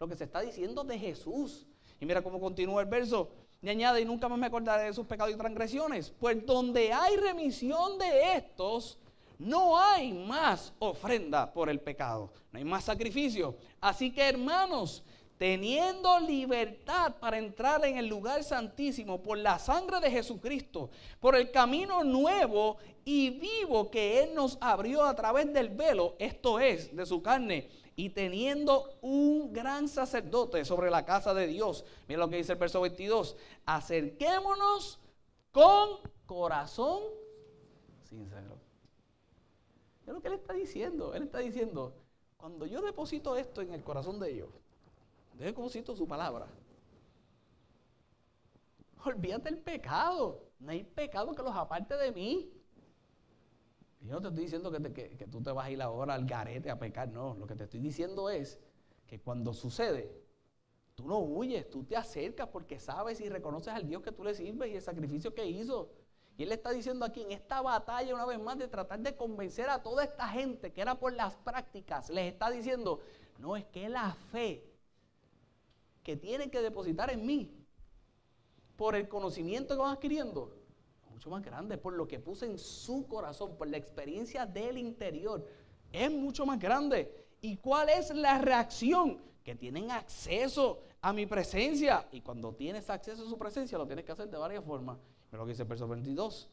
[0.02, 1.64] Lo que se está diciendo de Jesús.
[2.00, 3.30] Y mira cómo continúa el verso.
[3.62, 6.12] Y añade, y nunca más me acordaré de sus pecados y transgresiones.
[6.18, 8.98] Pues donde hay remisión de estos,
[9.38, 13.54] no hay más ofrenda por el pecado, no hay más sacrificio.
[13.80, 15.04] Así que hermanos,
[15.38, 21.52] teniendo libertad para entrar en el lugar santísimo por la sangre de Jesucristo, por el
[21.52, 27.06] camino nuevo y vivo que Él nos abrió a través del velo, esto es, de
[27.06, 31.85] su carne, y teniendo un gran sacerdote sobre la casa de Dios.
[32.09, 34.98] Mira lo que dice el verso 22, acerquémonos
[35.50, 37.02] con corazón
[38.05, 38.62] sincero
[40.07, 41.14] es lo que él está diciendo.
[41.14, 41.94] Él está diciendo,
[42.37, 44.50] cuando yo deposito esto en el corazón de ellos,
[45.35, 46.46] deposito su palabra.
[49.05, 50.40] Olvídate el pecado.
[50.59, 52.50] No hay pecado que los aparte de mí.
[54.04, 56.70] Yo no te estoy diciendo que, que, tú te vas a ir ahora al garete
[56.70, 57.08] a pecar.
[57.08, 58.58] No, lo que te estoy diciendo es
[59.06, 60.12] que cuando sucede,
[60.94, 64.34] tú no huyes, tú te acercas porque sabes y reconoces al Dios que tú le
[64.34, 65.90] sirves y el sacrificio que hizo.
[66.36, 69.68] Y él está diciendo aquí en esta batalla una vez más de tratar de convencer
[69.70, 73.00] a toda esta gente que era por las prácticas, les está diciendo,
[73.38, 74.64] no es que la fe
[76.02, 77.62] que tienen que depositar en mí,
[78.76, 80.52] por el conocimiento que van adquiriendo,
[81.22, 85.46] mucho más grande, por lo que puse en su corazón, por la experiencia del interior,
[85.92, 87.28] es mucho más grande.
[87.40, 89.22] ¿Y cuál es la reacción?
[89.44, 92.08] Que tienen acceso a mi presencia.
[92.11, 94.98] Y cuando tienes acceso a su presencia, lo tienes que hacer de varias formas.
[95.30, 96.48] Pero lo que dice el verso 22.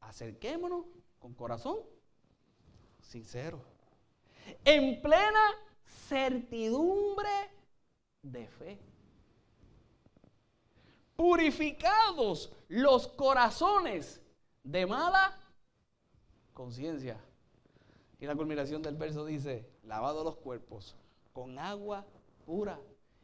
[0.00, 0.84] Acerquémonos
[1.18, 1.78] con corazón
[3.00, 3.62] sincero.
[4.66, 5.54] En plena
[6.08, 7.30] certidumbre
[8.20, 8.78] de fe.
[11.20, 14.22] Purificados los corazones
[14.64, 15.36] de mala
[16.54, 17.20] conciencia.
[18.18, 20.96] Y la culminación del verso dice, lavado los cuerpos
[21.34, 22.06] con agua
[22.46, 22.80] pura.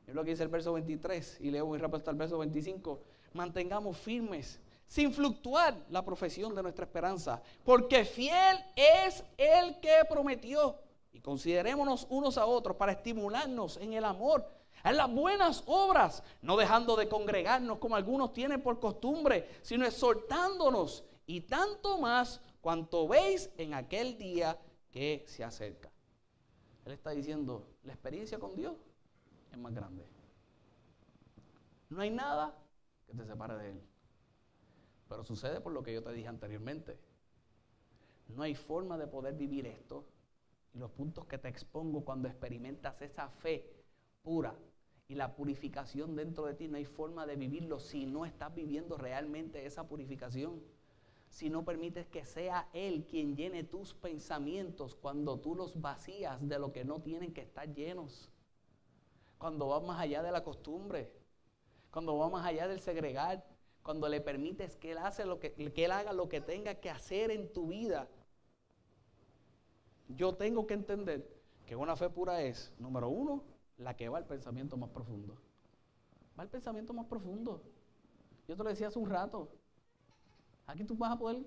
[0.06, 3.00] Es lo que dice el verso 23 y leo muy rápido hasta el verso 25.
[3.32, 10.76] Mantengamos firmes sin fluctuar la profesión de nuestra esperanza, porque fiel es el que prometió.
[11.14, 14.46] Y considerémonos unos a otros para estimularnos en el amor,
[14.84, 21.04] en las buenas obras, no dejando de congregarnos como algunos tienen por costumbre, sino exhortándonos
[21.26, 24.58] y tanto más cuanto veis en aquel día
[24.90, 25.90] que se acerca.
[26.84, 28.76] Él está diciendo, la experiencia con Dios
[29.50, 30.06] es más grande.
[31.88, 32.56] No hay nada
[33.06, 33.82] que te separe de Él.
[35.08, 36.98] Pero sucede por lo que yo te dije anteriormente.
[38.28, 40.04] No hay forma de poder vivir esto.
[40.74, 43.75] Y los puntos que te expongo cuando experimentas esa fe
[44.26, 44.56] pura
[45.06, 48.98] y la purificación dentro de ti, no hay forma de vivirlo si no estás viviendo
[48.98, 50.60] realmente esa purificación.
[51.28, 56.58] Si no permites que sea Él quien llene tus pensamientos cuando tú los vacías de
[56.58, 58.32] lo que no tienen que estar llenos.
[59.38, 61.12] Cuando vas más allá de la costumbre.
[61.92, 63.46] Cuando vas más allá del segregar
[63.84, 66.90] cuando le permites que él, hace lo que, que él haga lo que tenga que
[66.90, 68.08] hacer en tu vida,
[70.08, 71.24] yo tengo que entender
[71.64, 73.44] que una fe pura es, número uno,
[73.78, 75.36] la que va al pensamiento más profundo.
[76.38, 77.62] Va al pensamiento más profundo.
[78.48, 79.48] Yo te lo decía hace un rato.
[80.66, 81.44] Aquí tú vas a poder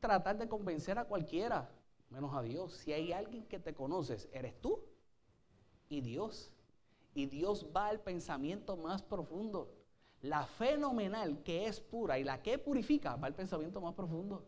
[0.00, 1.70] tratar de convencer a cualquiera.
[2.08, 2.72] menos a Dios.
[2.72, 4.82] Si hay alguien que te conoces, eres tú
[5.88, 6.52] y Dios.
[7.14, 9.72] Y Dios va al pensamiento más profundo.
[10.22, 14.46] La fenomenal que es pura y la que purifica va al pensamiento más profundo.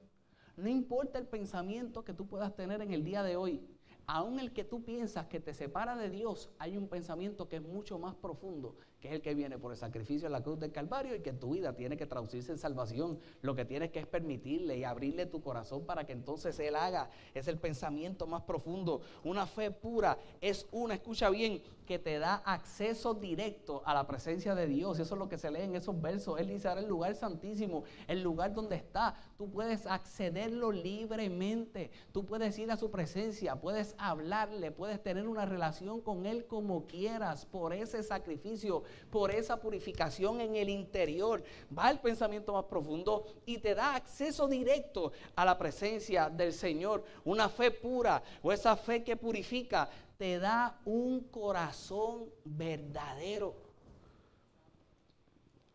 [0.56, 3.66] No importa el pensamiento que tú puedas tener en el día de hoy,
[4.06, 7.62] aún el que tú piensas que te separa de Dios, hay un pensamiento que es
[7.62, 10.70] mucho más profundo, que es el que viene por el sacrificio en la cruz del
[10.70, 13.18] Calvario y que tu vida tiene que traducirse en salvación.
[13.40, 17.10] Lo que tienes que es permitirle y abrirle tu corazón para que entonces Él haga.
[17.34, 19.00] Es el pensamiento más profundo.
[19.24, 24.54] Una fe pura es una, escucha bien, que te da acceso directo a la presencia
[24.54, 25.00] de Dios.
[25.00, 26.38] Eso es lo que se lee en esos versos.
[26.38, 29.16] Él dice ahora el lugar santísimo, el lugar donde está.
[29.36, 31.90] Tú puedes accederlo libremente.
[32.12, 36.86] Tú puedes ir a su presencia, puedes hablarle, puedes tener una relación con Él como
[36.86, 41.42] quieras por ese sacrificio por esa purificación en el interior.
[41.76, 47.04] Va al pensamiento más profundo y te da acceso directo a la presencia del Señor.
[47.24, 53.54] Una fe pura o esa fe que purifica te da un corazón verdadero.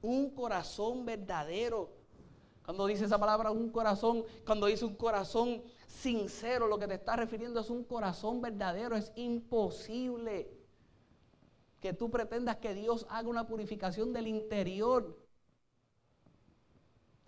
[0.01, 1.89] Un corazón verdadero.
[2.63, 7.15] Cuando dice esa palabra, un corazón, cuando dice un corazón sincero, lo que te está
[7.15, 8.95] refiriendo es un corazón verdadero.
[8.95, 10.49] Es imposible
[11.87, 15.17] que tú pretendas que Dios haga una purificación del interior.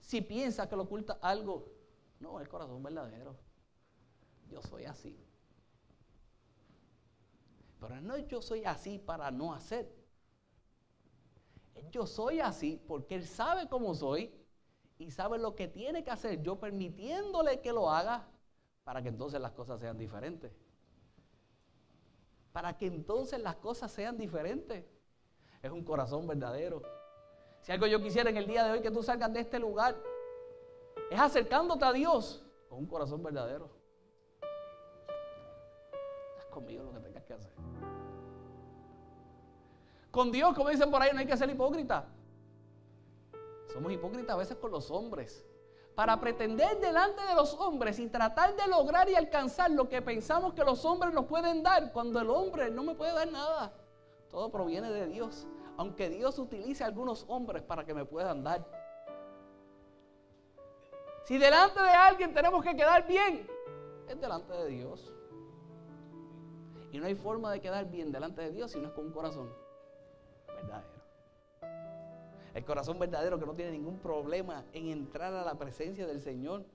[0.02, 1.72] Si piensas que lo oculta algo,
[2.20, 3.38] no, el corazón verdadero.
[4.50, 5.18] Yo soy así.
[7.80, 9.90] Pero no yo soy así para no hacer.
[11.90, 14.30] Yo soy así porque Él sabe cómo soy
[14.98, 18.28] y sabe lo que tiene que hacer, yo permitiéndole que lo haga
[18.84, 20.52] para que entonces las cosas sean diferentes
[22.60, 24.84] para que entonces las cosas sean diferentes.
[25.64, 26.82] Es un corazón verdadero.
[27.62, 29.96] Si algo yo quisiera en el día de hoy que tú salgas de este lugar,
[31.10, 33.70] es acercándote a Dios con un corazón verdadero.
[36.38, 37.54] Haz conmigo lo que tengas que hacer.
[40.12, 42.10] Con Dios, como dicen por ahí, no hay que ser hipócrita.
[43.72, 45.48] Somos hipócritas a veces con los hombres
[46.00, 50.54] para pretender delante de los hombres y tratar de lograr y alcanzar lo que pensamos
[50.54, 53.74] que los hombres nos pueden dar, cuando el hombre no me puede dar nada.
[54.32, 55.46] Todo proviene de Dios,
[55.76, 58.66] aunque Dios utilice a algunos hombres para que me puedan dar.
[61.26, 63.46] Si delante de alguien tenemos que quedar bien,
[64.08, 65.14] es delante de Dios.
[66.94, 69.12] Y no hay forma de quedar bien delante de Dios si no es con un
[69.12, 69.54] corazón
[70.48, 70.99] verdadero.
[72.54, 76.66] El corazón verdadero que no tiene ningún problema en entrar a la presencia del Señor.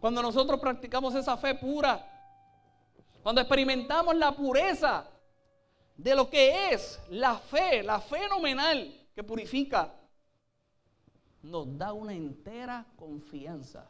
[0.00, 2.08] Cuando nosotros practicamos esa fe pura,
[3.22, 5.08] cuando experimentamos la pureza
[5.96, 9.94] de lo que es la fe, la fenomenal que purifica,
[11.42, 13.88] nos da una entera confianza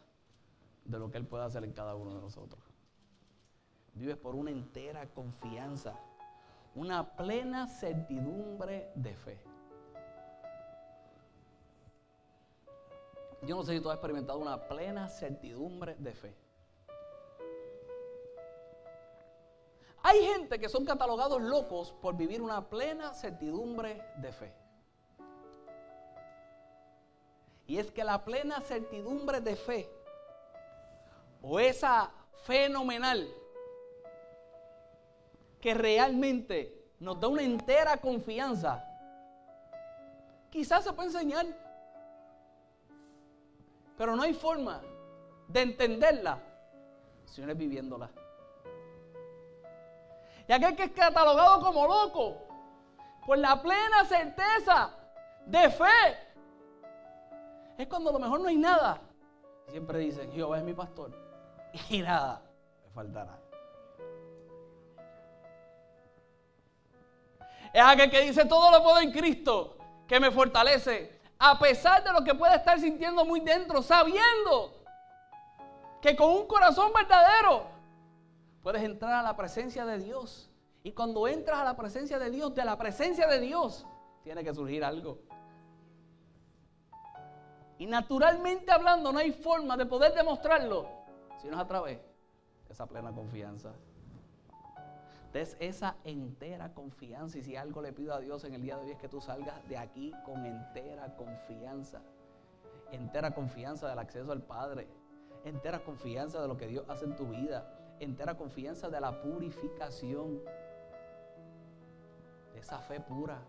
[0.84, 2.62] de lo que Él puede hacer en cada uno de nosotros.
[3.94, 5.98] Vives por una entera confianza,
[6.74, 9.51] una plena certidumbre de fe.
[13.42, 16.34] Yo no sé si tú has experimentado una plena certidumbre de fe.
[20.04, 24.52] Hay gente que son catalogados locos por vivir una plena certidumbre de fe.
[27.66, 29.88] Y es que la plena certidumbre de fe,
[31.40, 32.10] o esa
[32.44, 33.28] fenomenal,
[35.60, 38.84] que realmente nos da una entera confianza,
[40.50, 41.61] quizás se puede enseñar.
[44.02, 44.80] Pero no hay forma
[45.46, 46.42] de entenderla
[47.24, 48.10] si uno es viviéndola.
[50.48, 52.36] Y aquel que es catalogado como loco,
[53.24, 54.90] por la plena certeza
[55.46, 56.18] de fe,
[57.78, 59.00] es cuando a lo mejor no hay nada.
[59.68, 61.12] Siempre dicen, Jehová es mi pastor
[61.88, 62.42] y nada
[62.82, 63.38] me faltará.
[67.72, 69.76] Es aquel que dice, todo lo puedo en Cristo,
[70.08, 74.80] que me fortalece a pesar de lo que puede estar sintiendo muy dentro, sabiendo
[76.00, 77.66] que con un corazón verdadero
[78.62, 80.48] puedes entrar a la presencia de Dios.
[80.84, 83.84] Y cuando entras a la presencia de Dios, de la presencia de Dios,
[84.22, 85.18] tiene que surgir algo.
[87.76, 90.88] Y naturalmente hablando, no hay forma de poder demostrarlo
[91.40, 91.98] si no es a través
[92.68, 93.72] de esa plena confianza.
[95.32, 97.38] Des esa entera confianza.
[97.38, 99.20] Y si algo le pido a Dios en el día de hoy es que tú
[99.20, 102.02] salgas de aquí con entera confianza.
[102.90, 104.88] Entera confianza del acceso al Padre.
[105.44, 107.96] Entera confianza de lo que Dios hace en tu vida.
[107.98, 110.42] Entera confianza de la purificación.
[112.52, 113.42] De esa fe pura.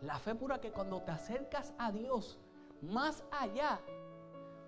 [0.00, 2.38] La fe pura que cuando te acercas a Dios,
[2.80, 3.80] más allá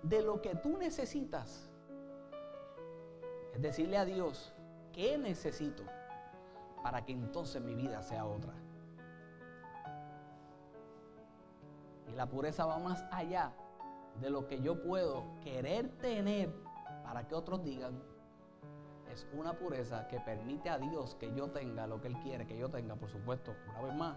[0.03, 1.68] de lo que tú necesitas.
[3.59, 4.53] Decirle a Dios,
[4.93, 5.83] ¿qué necesito
[6.81, 8.53] para que entonces mi vida sea otra?
[12.07, 13.51] Y la pureza va más allá
[14.21, 16.53] de lo que yo puedo querer tener
[17.03, 18.01] para que otros digan.
[19.11, 22.57] Es una pureza que permite a Dios que yo tenga lo que Él quiere que
[22.57, 24.15] yo tenga, por supuesto, una vez más,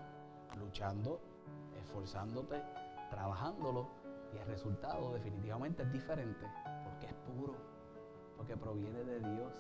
[0.56, 1.20] luchando,
[1.80, 2.62] esforzándote,
[3.10, 3.88] trabajándolo.
[4.32, 6.46] Y el resultado definitivamente es diferente,
[6.84, 7.71] porque es puro,
[8.42, 9.52] porque proviene de Dios.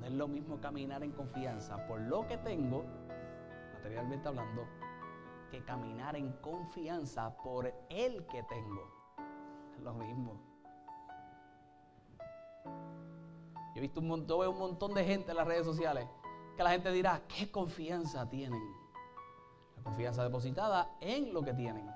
[0.00, 2.84] No es lo mismo caminar en confianza por lo que tengo,
[3.74, 4.66] materialmente hablando,
[5.48, 8.90] que caminar en confianza por el que tengo.
[9.76, 10.40] Es lo mismo.
[12.64, 16.08] Yo he visto un montón, veo un montón de gente en las redes sociales
[16.56, 18.62] que la gente dirá, ¿qué confianza tienen?
[19.76, 21.88] La confianza depositada en lo que tienen.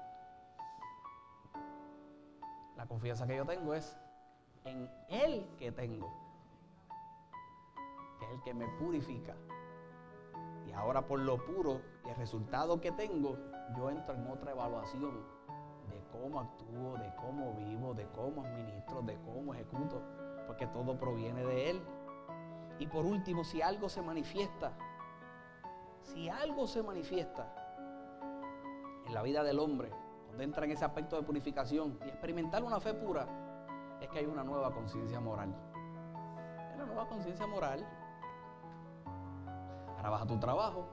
[2.77, 3.99] La confianza que yo tengo es
[4.65, 6.13] en el que tengo,
[8.19, 9.35] que es el que me purifica.
[10.67, 13.37] Y ahora por lo puro y el resultado que tengo,
[13.77, 15.25] yo entro en otra evaluación
[15.89, 20.03] de cómo actúo, de cómo vivo, de cómo administro, de cómo ejecuto,
[20.47, 21.83] porque todo proviene de Él.
[22.79, 24.73] Y por último, si algo se manifiesta,
[26.03, 27.53] si algo se manifiesta
[29.07, 29.91] en la vida del hombre,
[30.27, 33.27] cuando entra en ese aspecto de purificación y experimentar una fe pura,
[34.01, 35.55] es que hay una nueva conciencia moral.
[36.69, 37.87] Hay una nueva conciencia moral
[40.01, 40.87] Ahora vas a tu trabajo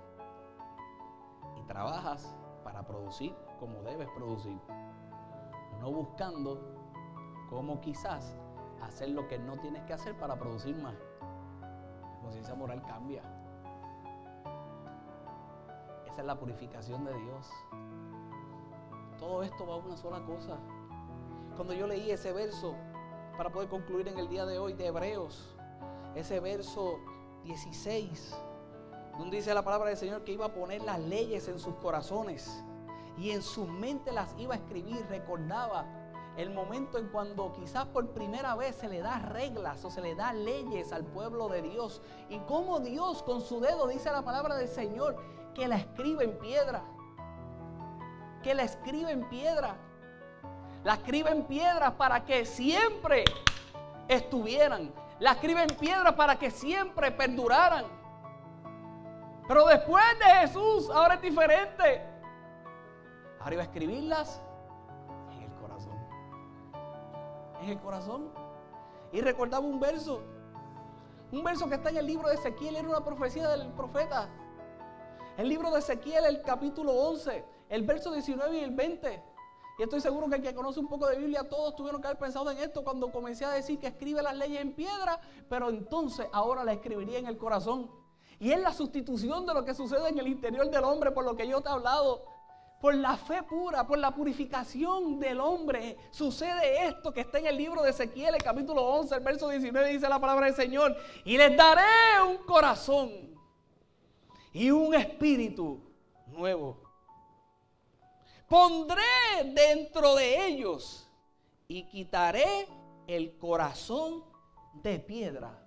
[1.56, 2.36] y trabajas
[2.66, 4.60] para producir como debes producir.
[5.80, 6.60] No buscando
[7.50, 8.36] cómo quizás
[8.82, 10.94] hacer lo que no tienes que hacer para producir más.
[11.62, 13.22] La conciencia moral cambia.
[16.06, 17.50] Esa es la purificación de Dios.
[19.18, 20.58] Todo esto va a una sola cosa.
[21.56, 22.76] Cuando yo leí ese verso,
[23.38, 25.56] para poder concluir en el día de hoy de Hebreos,
[26.16, 27.00] ese verso
[27.44, 28.36] 16,
[29.18, 32.64] donde dice la palabra del Señor que iba a poner las leyes en sus corazones
[33.18, 35.06] y en su mente las iba a escribir.
[35.08, 35.86] Recordaba
[36.36, 40.16] el momento en cuando quizás por primera vez se le da reglas o se le
[40.16, 42.02] da leyes al pueblo de Dios.
[42.30, 45.16] Y cómo Dios con su dedo dice la palabra del Señor
[45.54, 46.84] que la escribe en piedra.
[48.42, 49.78] Que la escribe en piedra.
[50.88, 53.26] La escribe en piedra para que siempre
[54.08, 54.94] estuvieran.
[55.20, 57.84] La escribe en piedra para que siempre perduraran.
[59.50, 62.02] Pero después de Jesús, ahora es diferente.
[63.42, 64.42] Ahora iba a escribirlas
[65.34, 65.98] en el corazón.
[67.64, 68.32] En el corazón.
[69.12, 70.24] Y recordaba un verso.
[71.34, 72.78] Un verso que está en el libro de Ezequiel.
[72.78, 74.30] Era una profecía del profeta.
[75.36, 77.44] El libro de Ezequiel, el capítulo 11.
[77.68, 79.37] El verso 19 y el 20.
[79.78, 82.18] Y estoy seguro que el que conoce un poco de Biblia, todos tuvieron que haber
[82.18, 86.28] pensado en esto cuando comencé a decir que escribe las leyes en piedra, pero entonces
[86.34, 87.92] ahora la escribiría en el corazón.
[88.40, 91.36] Y es la sustitución de lo que sucede en el interior del hombre, por lo
[91.36, 92.26] que yo te he hablado.
[92.82, 97.58] Por la fe pura, por la purificación del hombre, sucede esto que está en el
[97.58, 100.96] libro de Ezequiel, el capítulo 11, el verso 19, dice la palabra del Señor.
[101.24, 101.84] Y les daré
[102.28, 103.12] un corazón
[104.54, 105.82] y un espíritu
[106.28, 106.87] nuevo.
[108.48, 109.04] Pondré
[109.54, 111.10] dentro de ellos
[111.68, 112.68] y quitaré
[113.08, 114.24] el corazón
[114.82, 115.58] de piedra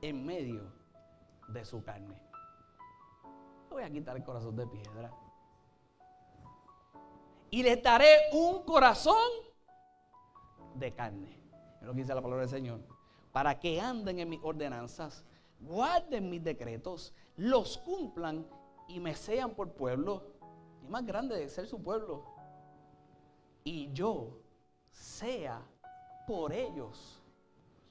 [0.00, 0.72] en medio
[1.48, 2.22] de su carne.
[3.70, 5.10] voy a quitar el corazón de piedra.
[7.50, 9.16] Y le daré un corazón
[10.74, 11.38] de carne.
[11.80, 12.80] Es lo que dice la palabra del Señor.
[13.32, 15.24] Para que anden en mis ordenanzas,
[15.60, 18.46] guarden mis decretos, los cumplan
[18.88, 20.35] y me sean por pueblo.
[20.88, 22.24] Más grande de ser su pueblo.
[23.64, 24.38] Y yo
[24.90, 25.60] sea
[26.26, 27.20] por ellos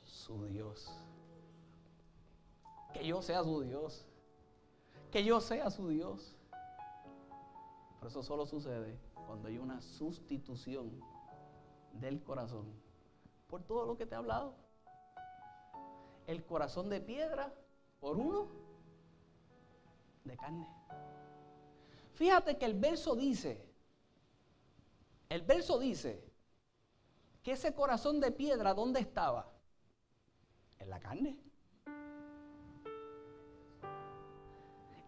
[0.03, 1.05] su Dios
[2.95, 4.05] que yo sea su Dios.
[5.11, 6.33] Que yo sea su Dios.
[7.99, 11.01] Pero eso solo sucede cuando hay una sustitución
[11.91, 12.73] del corazón
[13.47, 14.55] por todo lo que te he hablado.
[16.25, 17.53] El corazón de piedra
[17.99, 18.47] por uno
[20.23, 20.65] de carne.
[22.15, 23.61] Fíjate que el verso dice,
[25.27, 26.23] el verso dice
[27.43, 29.51] que ese corazón de piedra, ¿dónde estaba?
[30.79, 31.37] En la carne.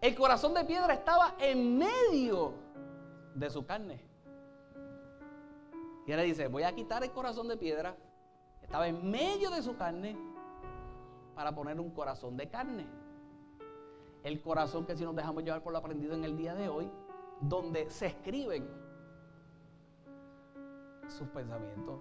[0.02, 2.54] El corazón de piedra estaba en medio
[3.34, 4.04] de su carne.
[6.06, 7.96] Y él dice, voy a quitar el corazón de piedra.
[8.62, 10.14] Estaba en medio de su carne
[11.34, 12.86] para poner un corazón de carne.
[14.28, 16.90] El corazón que si nos dejamos llevar por lo aprendido en el día de hoy,
[17.40, 18.68] donde se escriben
[21.08, 21.98] sus pensamientos,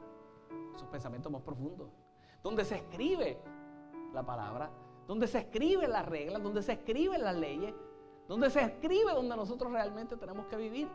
[0.75, 1.87] sus pensamientos más profundos,
[2.43, 3.39] donde se escribe
[4.13, 4.69] la palabra,
[5.07, 7.73] donde se escriben las reglas, donde se escriben las leyes,
[8.27, 10.89] donde se escribe donde nosotros realmente tenemos que vivir.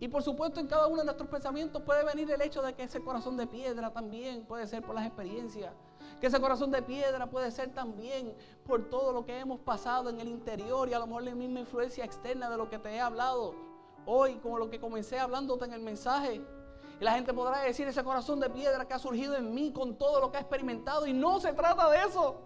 [0.00, 2.82] Y por supuesto en cada uno de nuestros pensamientos puede venir el hecho de que
[2.82, 5.72] ese corazón de piedra también puede ser por las experiencias.
[6.20, 10.20] Que ese corazón de piedra puede ser también por todo lo que hemos pasado en
[10.20, 13.00] el interior y a lo mejor la misma influencia externa de lo que te he
[13.00, 13.54] hablado
[14.06, 16.40] hoy, como lo que comencé hablándote en el mensaje.
[16.98, 19.96] Y la gente podrá decir ese corazón de piedra que ha surgido en mí con
[19.96, 22.40] todo lo que ha experimentado y no se trata de eso.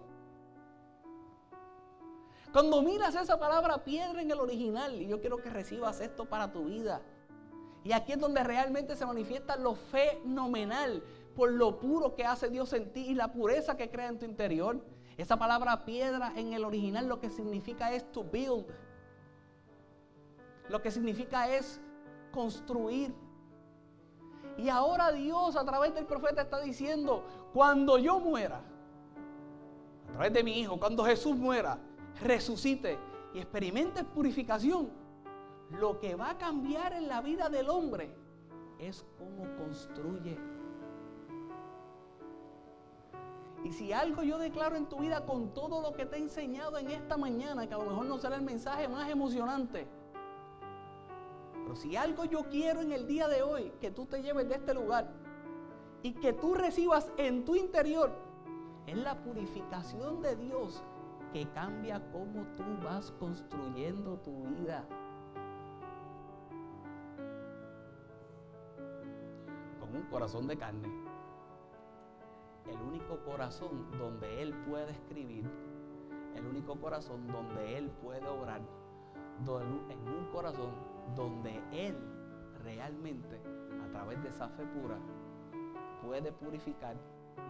[2.51, 6.51] Cuando miras esa palabra piedra en el original, y yo quiero que recibas esto para
[6.51, 7.01] tu vida.
[7.83, 11.01] Y aquí es donde realmente se manifiesta lo fenomenal
[11.35, 14.25] por lo puro que hace Dios en ti y la pureza que crea en tu
[14.25, 14.83] interior.
[15.17, 18.65] Esa palabra piedra en el original lo que significa es to build.
[20.69, 21.81] Lo que significa es
[22.31, 23.13] construir.
[24.57, 28.61] Y ahora Dios a través del profeta está diciendo, cuando yo muera,
[30.09, 31.79] a través de mi hijo, cuando Jesús muera,
[32.21, 32.97] resucite
[33.33, 34.89] y experimente purificación,
[35.71, 38.13] lo que va a cambiar en la vida del hombre
[38.77, 40.37] es cómo construye.
[43.63, 46.77] Y si algo yo declaro en tu vida con todo lo que te he enseñado
[46.77, 49.87] en esta mañana, que a lo mejor no será el mensaje más emocionante,
[51.63, 54.55] pero si algo yo quiero en el día de hoy, que tú te lleves de
[54.55, 55.11] este lugar
[56.01, 58.11] y que tú recibas en tu interior,
[58.87, 60.83] es la purificación de Dios
[61.31, 64.85] que cambia cómo tú vas construyendo tu vida.
[69.93, 71.10] un corazón de carne.
[72.67, 75.49] El único corazón donde Él puede escribir,
[76.35, 78.61] el único corazón donde Él puede obrar,
[79.41, 80.71] en un corazón
[81.15, 81.97] donde Él
[82.63, 83.41] realmente,
[83.83, 84.97] a través de esa fe pura,
[86.03, 86.95] puede purificar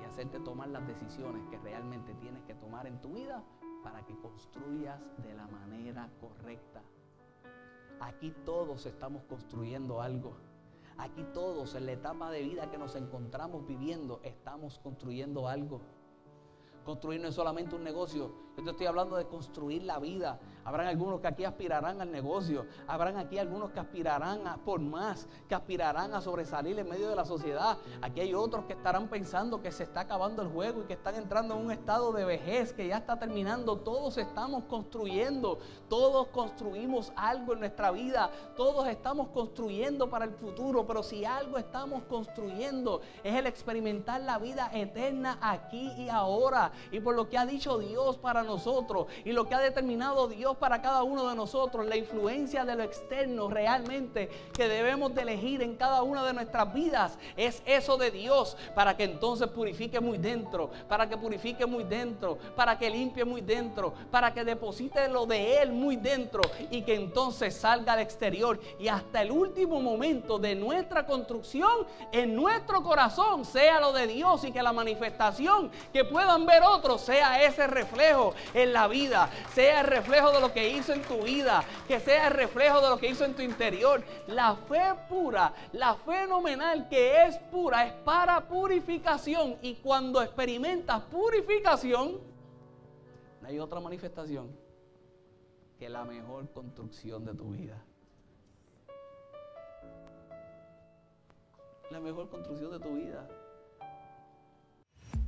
[0.01, 3.43] y hacerte tomar las decisiones que realmente tienes que tomar en tu vida
[3.83, 6.81] para que construyas de la manera correcta.
[7.99, 10.35] Aquí todos estamos construyendo algo.
[10.97, 15.81] Aquí todos en la etapa de vida que nos encontramos viviendo estamos construyendo algo.
[16.85, 20.39] Construir no es solamente un negocio, yo te estoy hablando de construir la vida.
[20.63, 22.65] Habrán algunos que aquí aspirarán al negocio.
[22.87, 27.25] Habrán aquí algunos que aspirarán por más, que aspirarán a sobresalir en medio de la
[27.25, 27.77] sociedad.
[28.01, 31.15] Aquí hay otros que estarán pensando que se está acabando el juego y que están
[31.15, 33.77] entrando en un estado de vejez que ya está terminando.
[33.77, 35.59] Todos estamos construyendo,
[35.89, 40.85] todos construimos algo en nuestra vida, todos estamos construyendo para el futuro.
[40.85, 46.71] Pero si algo estamos construyendo es el experimentar la vida eterna aquí y ahora.
[46.91, 50.27] Y por lo que ha dicho Dios para nosotros y lo que ha determinado
[50.59, 55.61] Para cada uno de nosotros, la influencia de lo externo realmente que debemos de elegir
[55.61, 60.17] en cada una de nuestras vidas es eso de Dios para que entonces purifique muy
[60.17, 65.25] dentro, para que purifique muy dentro, para que limpie muy dentro, para que deposite lo
[65.25, 68.59] de Él muy dentro y que entonces salga al exterior.
[68.79, 74.43] Y hasta el último momento de nuestra construcción en nuestro corazón sea lo de Dios
[74.43, 79.81] y que la manifestación que puedan ver otros sea ese reflejo en la vida, sea
[79.81, 82.97] el reflejo de lo que hizo en tu vida, que sea el reflejo de lo
[82.97, 84.03] que hizo en tu interior.
[84.27, 89.57] La fe pura, la fenomenal que es pura, es para purificación.
[89.61, 92.19] Y cuando experimentas purificación,
[93.41, 94.55] no hay otra manifestación
[95.79, 97.83] que la mejor construcción de tu vida.
[101.89, 103.27] La mejor construcción de tu vida.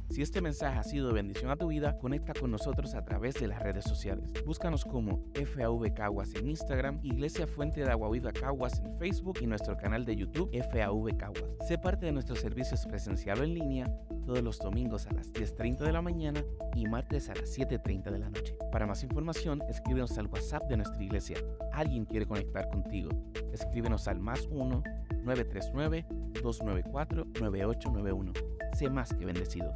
[0.10, 3.36] Si este mensaje ha sido de bendición a tu vida, conecta con nosotros a través
[3.36, 4.32] de las redes sociales.
[4.46, 9.48] Búscanos como FAV Caguas en Instagram, Iglesia Fuente de Agua Viva Caguas en Facebook y
[9.48, 11.44] nuestro canal de YouTube FAV Caguas.
[11.68, 13.86] Sé parte de nuestros servicios presencial en línea
[14.26, 16.44] todos los domingos a las 10.30 de la mañana
[16.76, 18.58] y martes a las 7.30 de la noche.
[18.72, 21.38] Para más información, escríbenos al WhatsApp de nuestra iglesia.
[21.74, 23.10] Alguien quiere conectar contigo.
[23.52, 24.84] Escríbenos al más 1
[25.24, 26.06] 939
[26.42, 28.34] 294 9891.
[28.74, 29.74] Sé más que bendecido.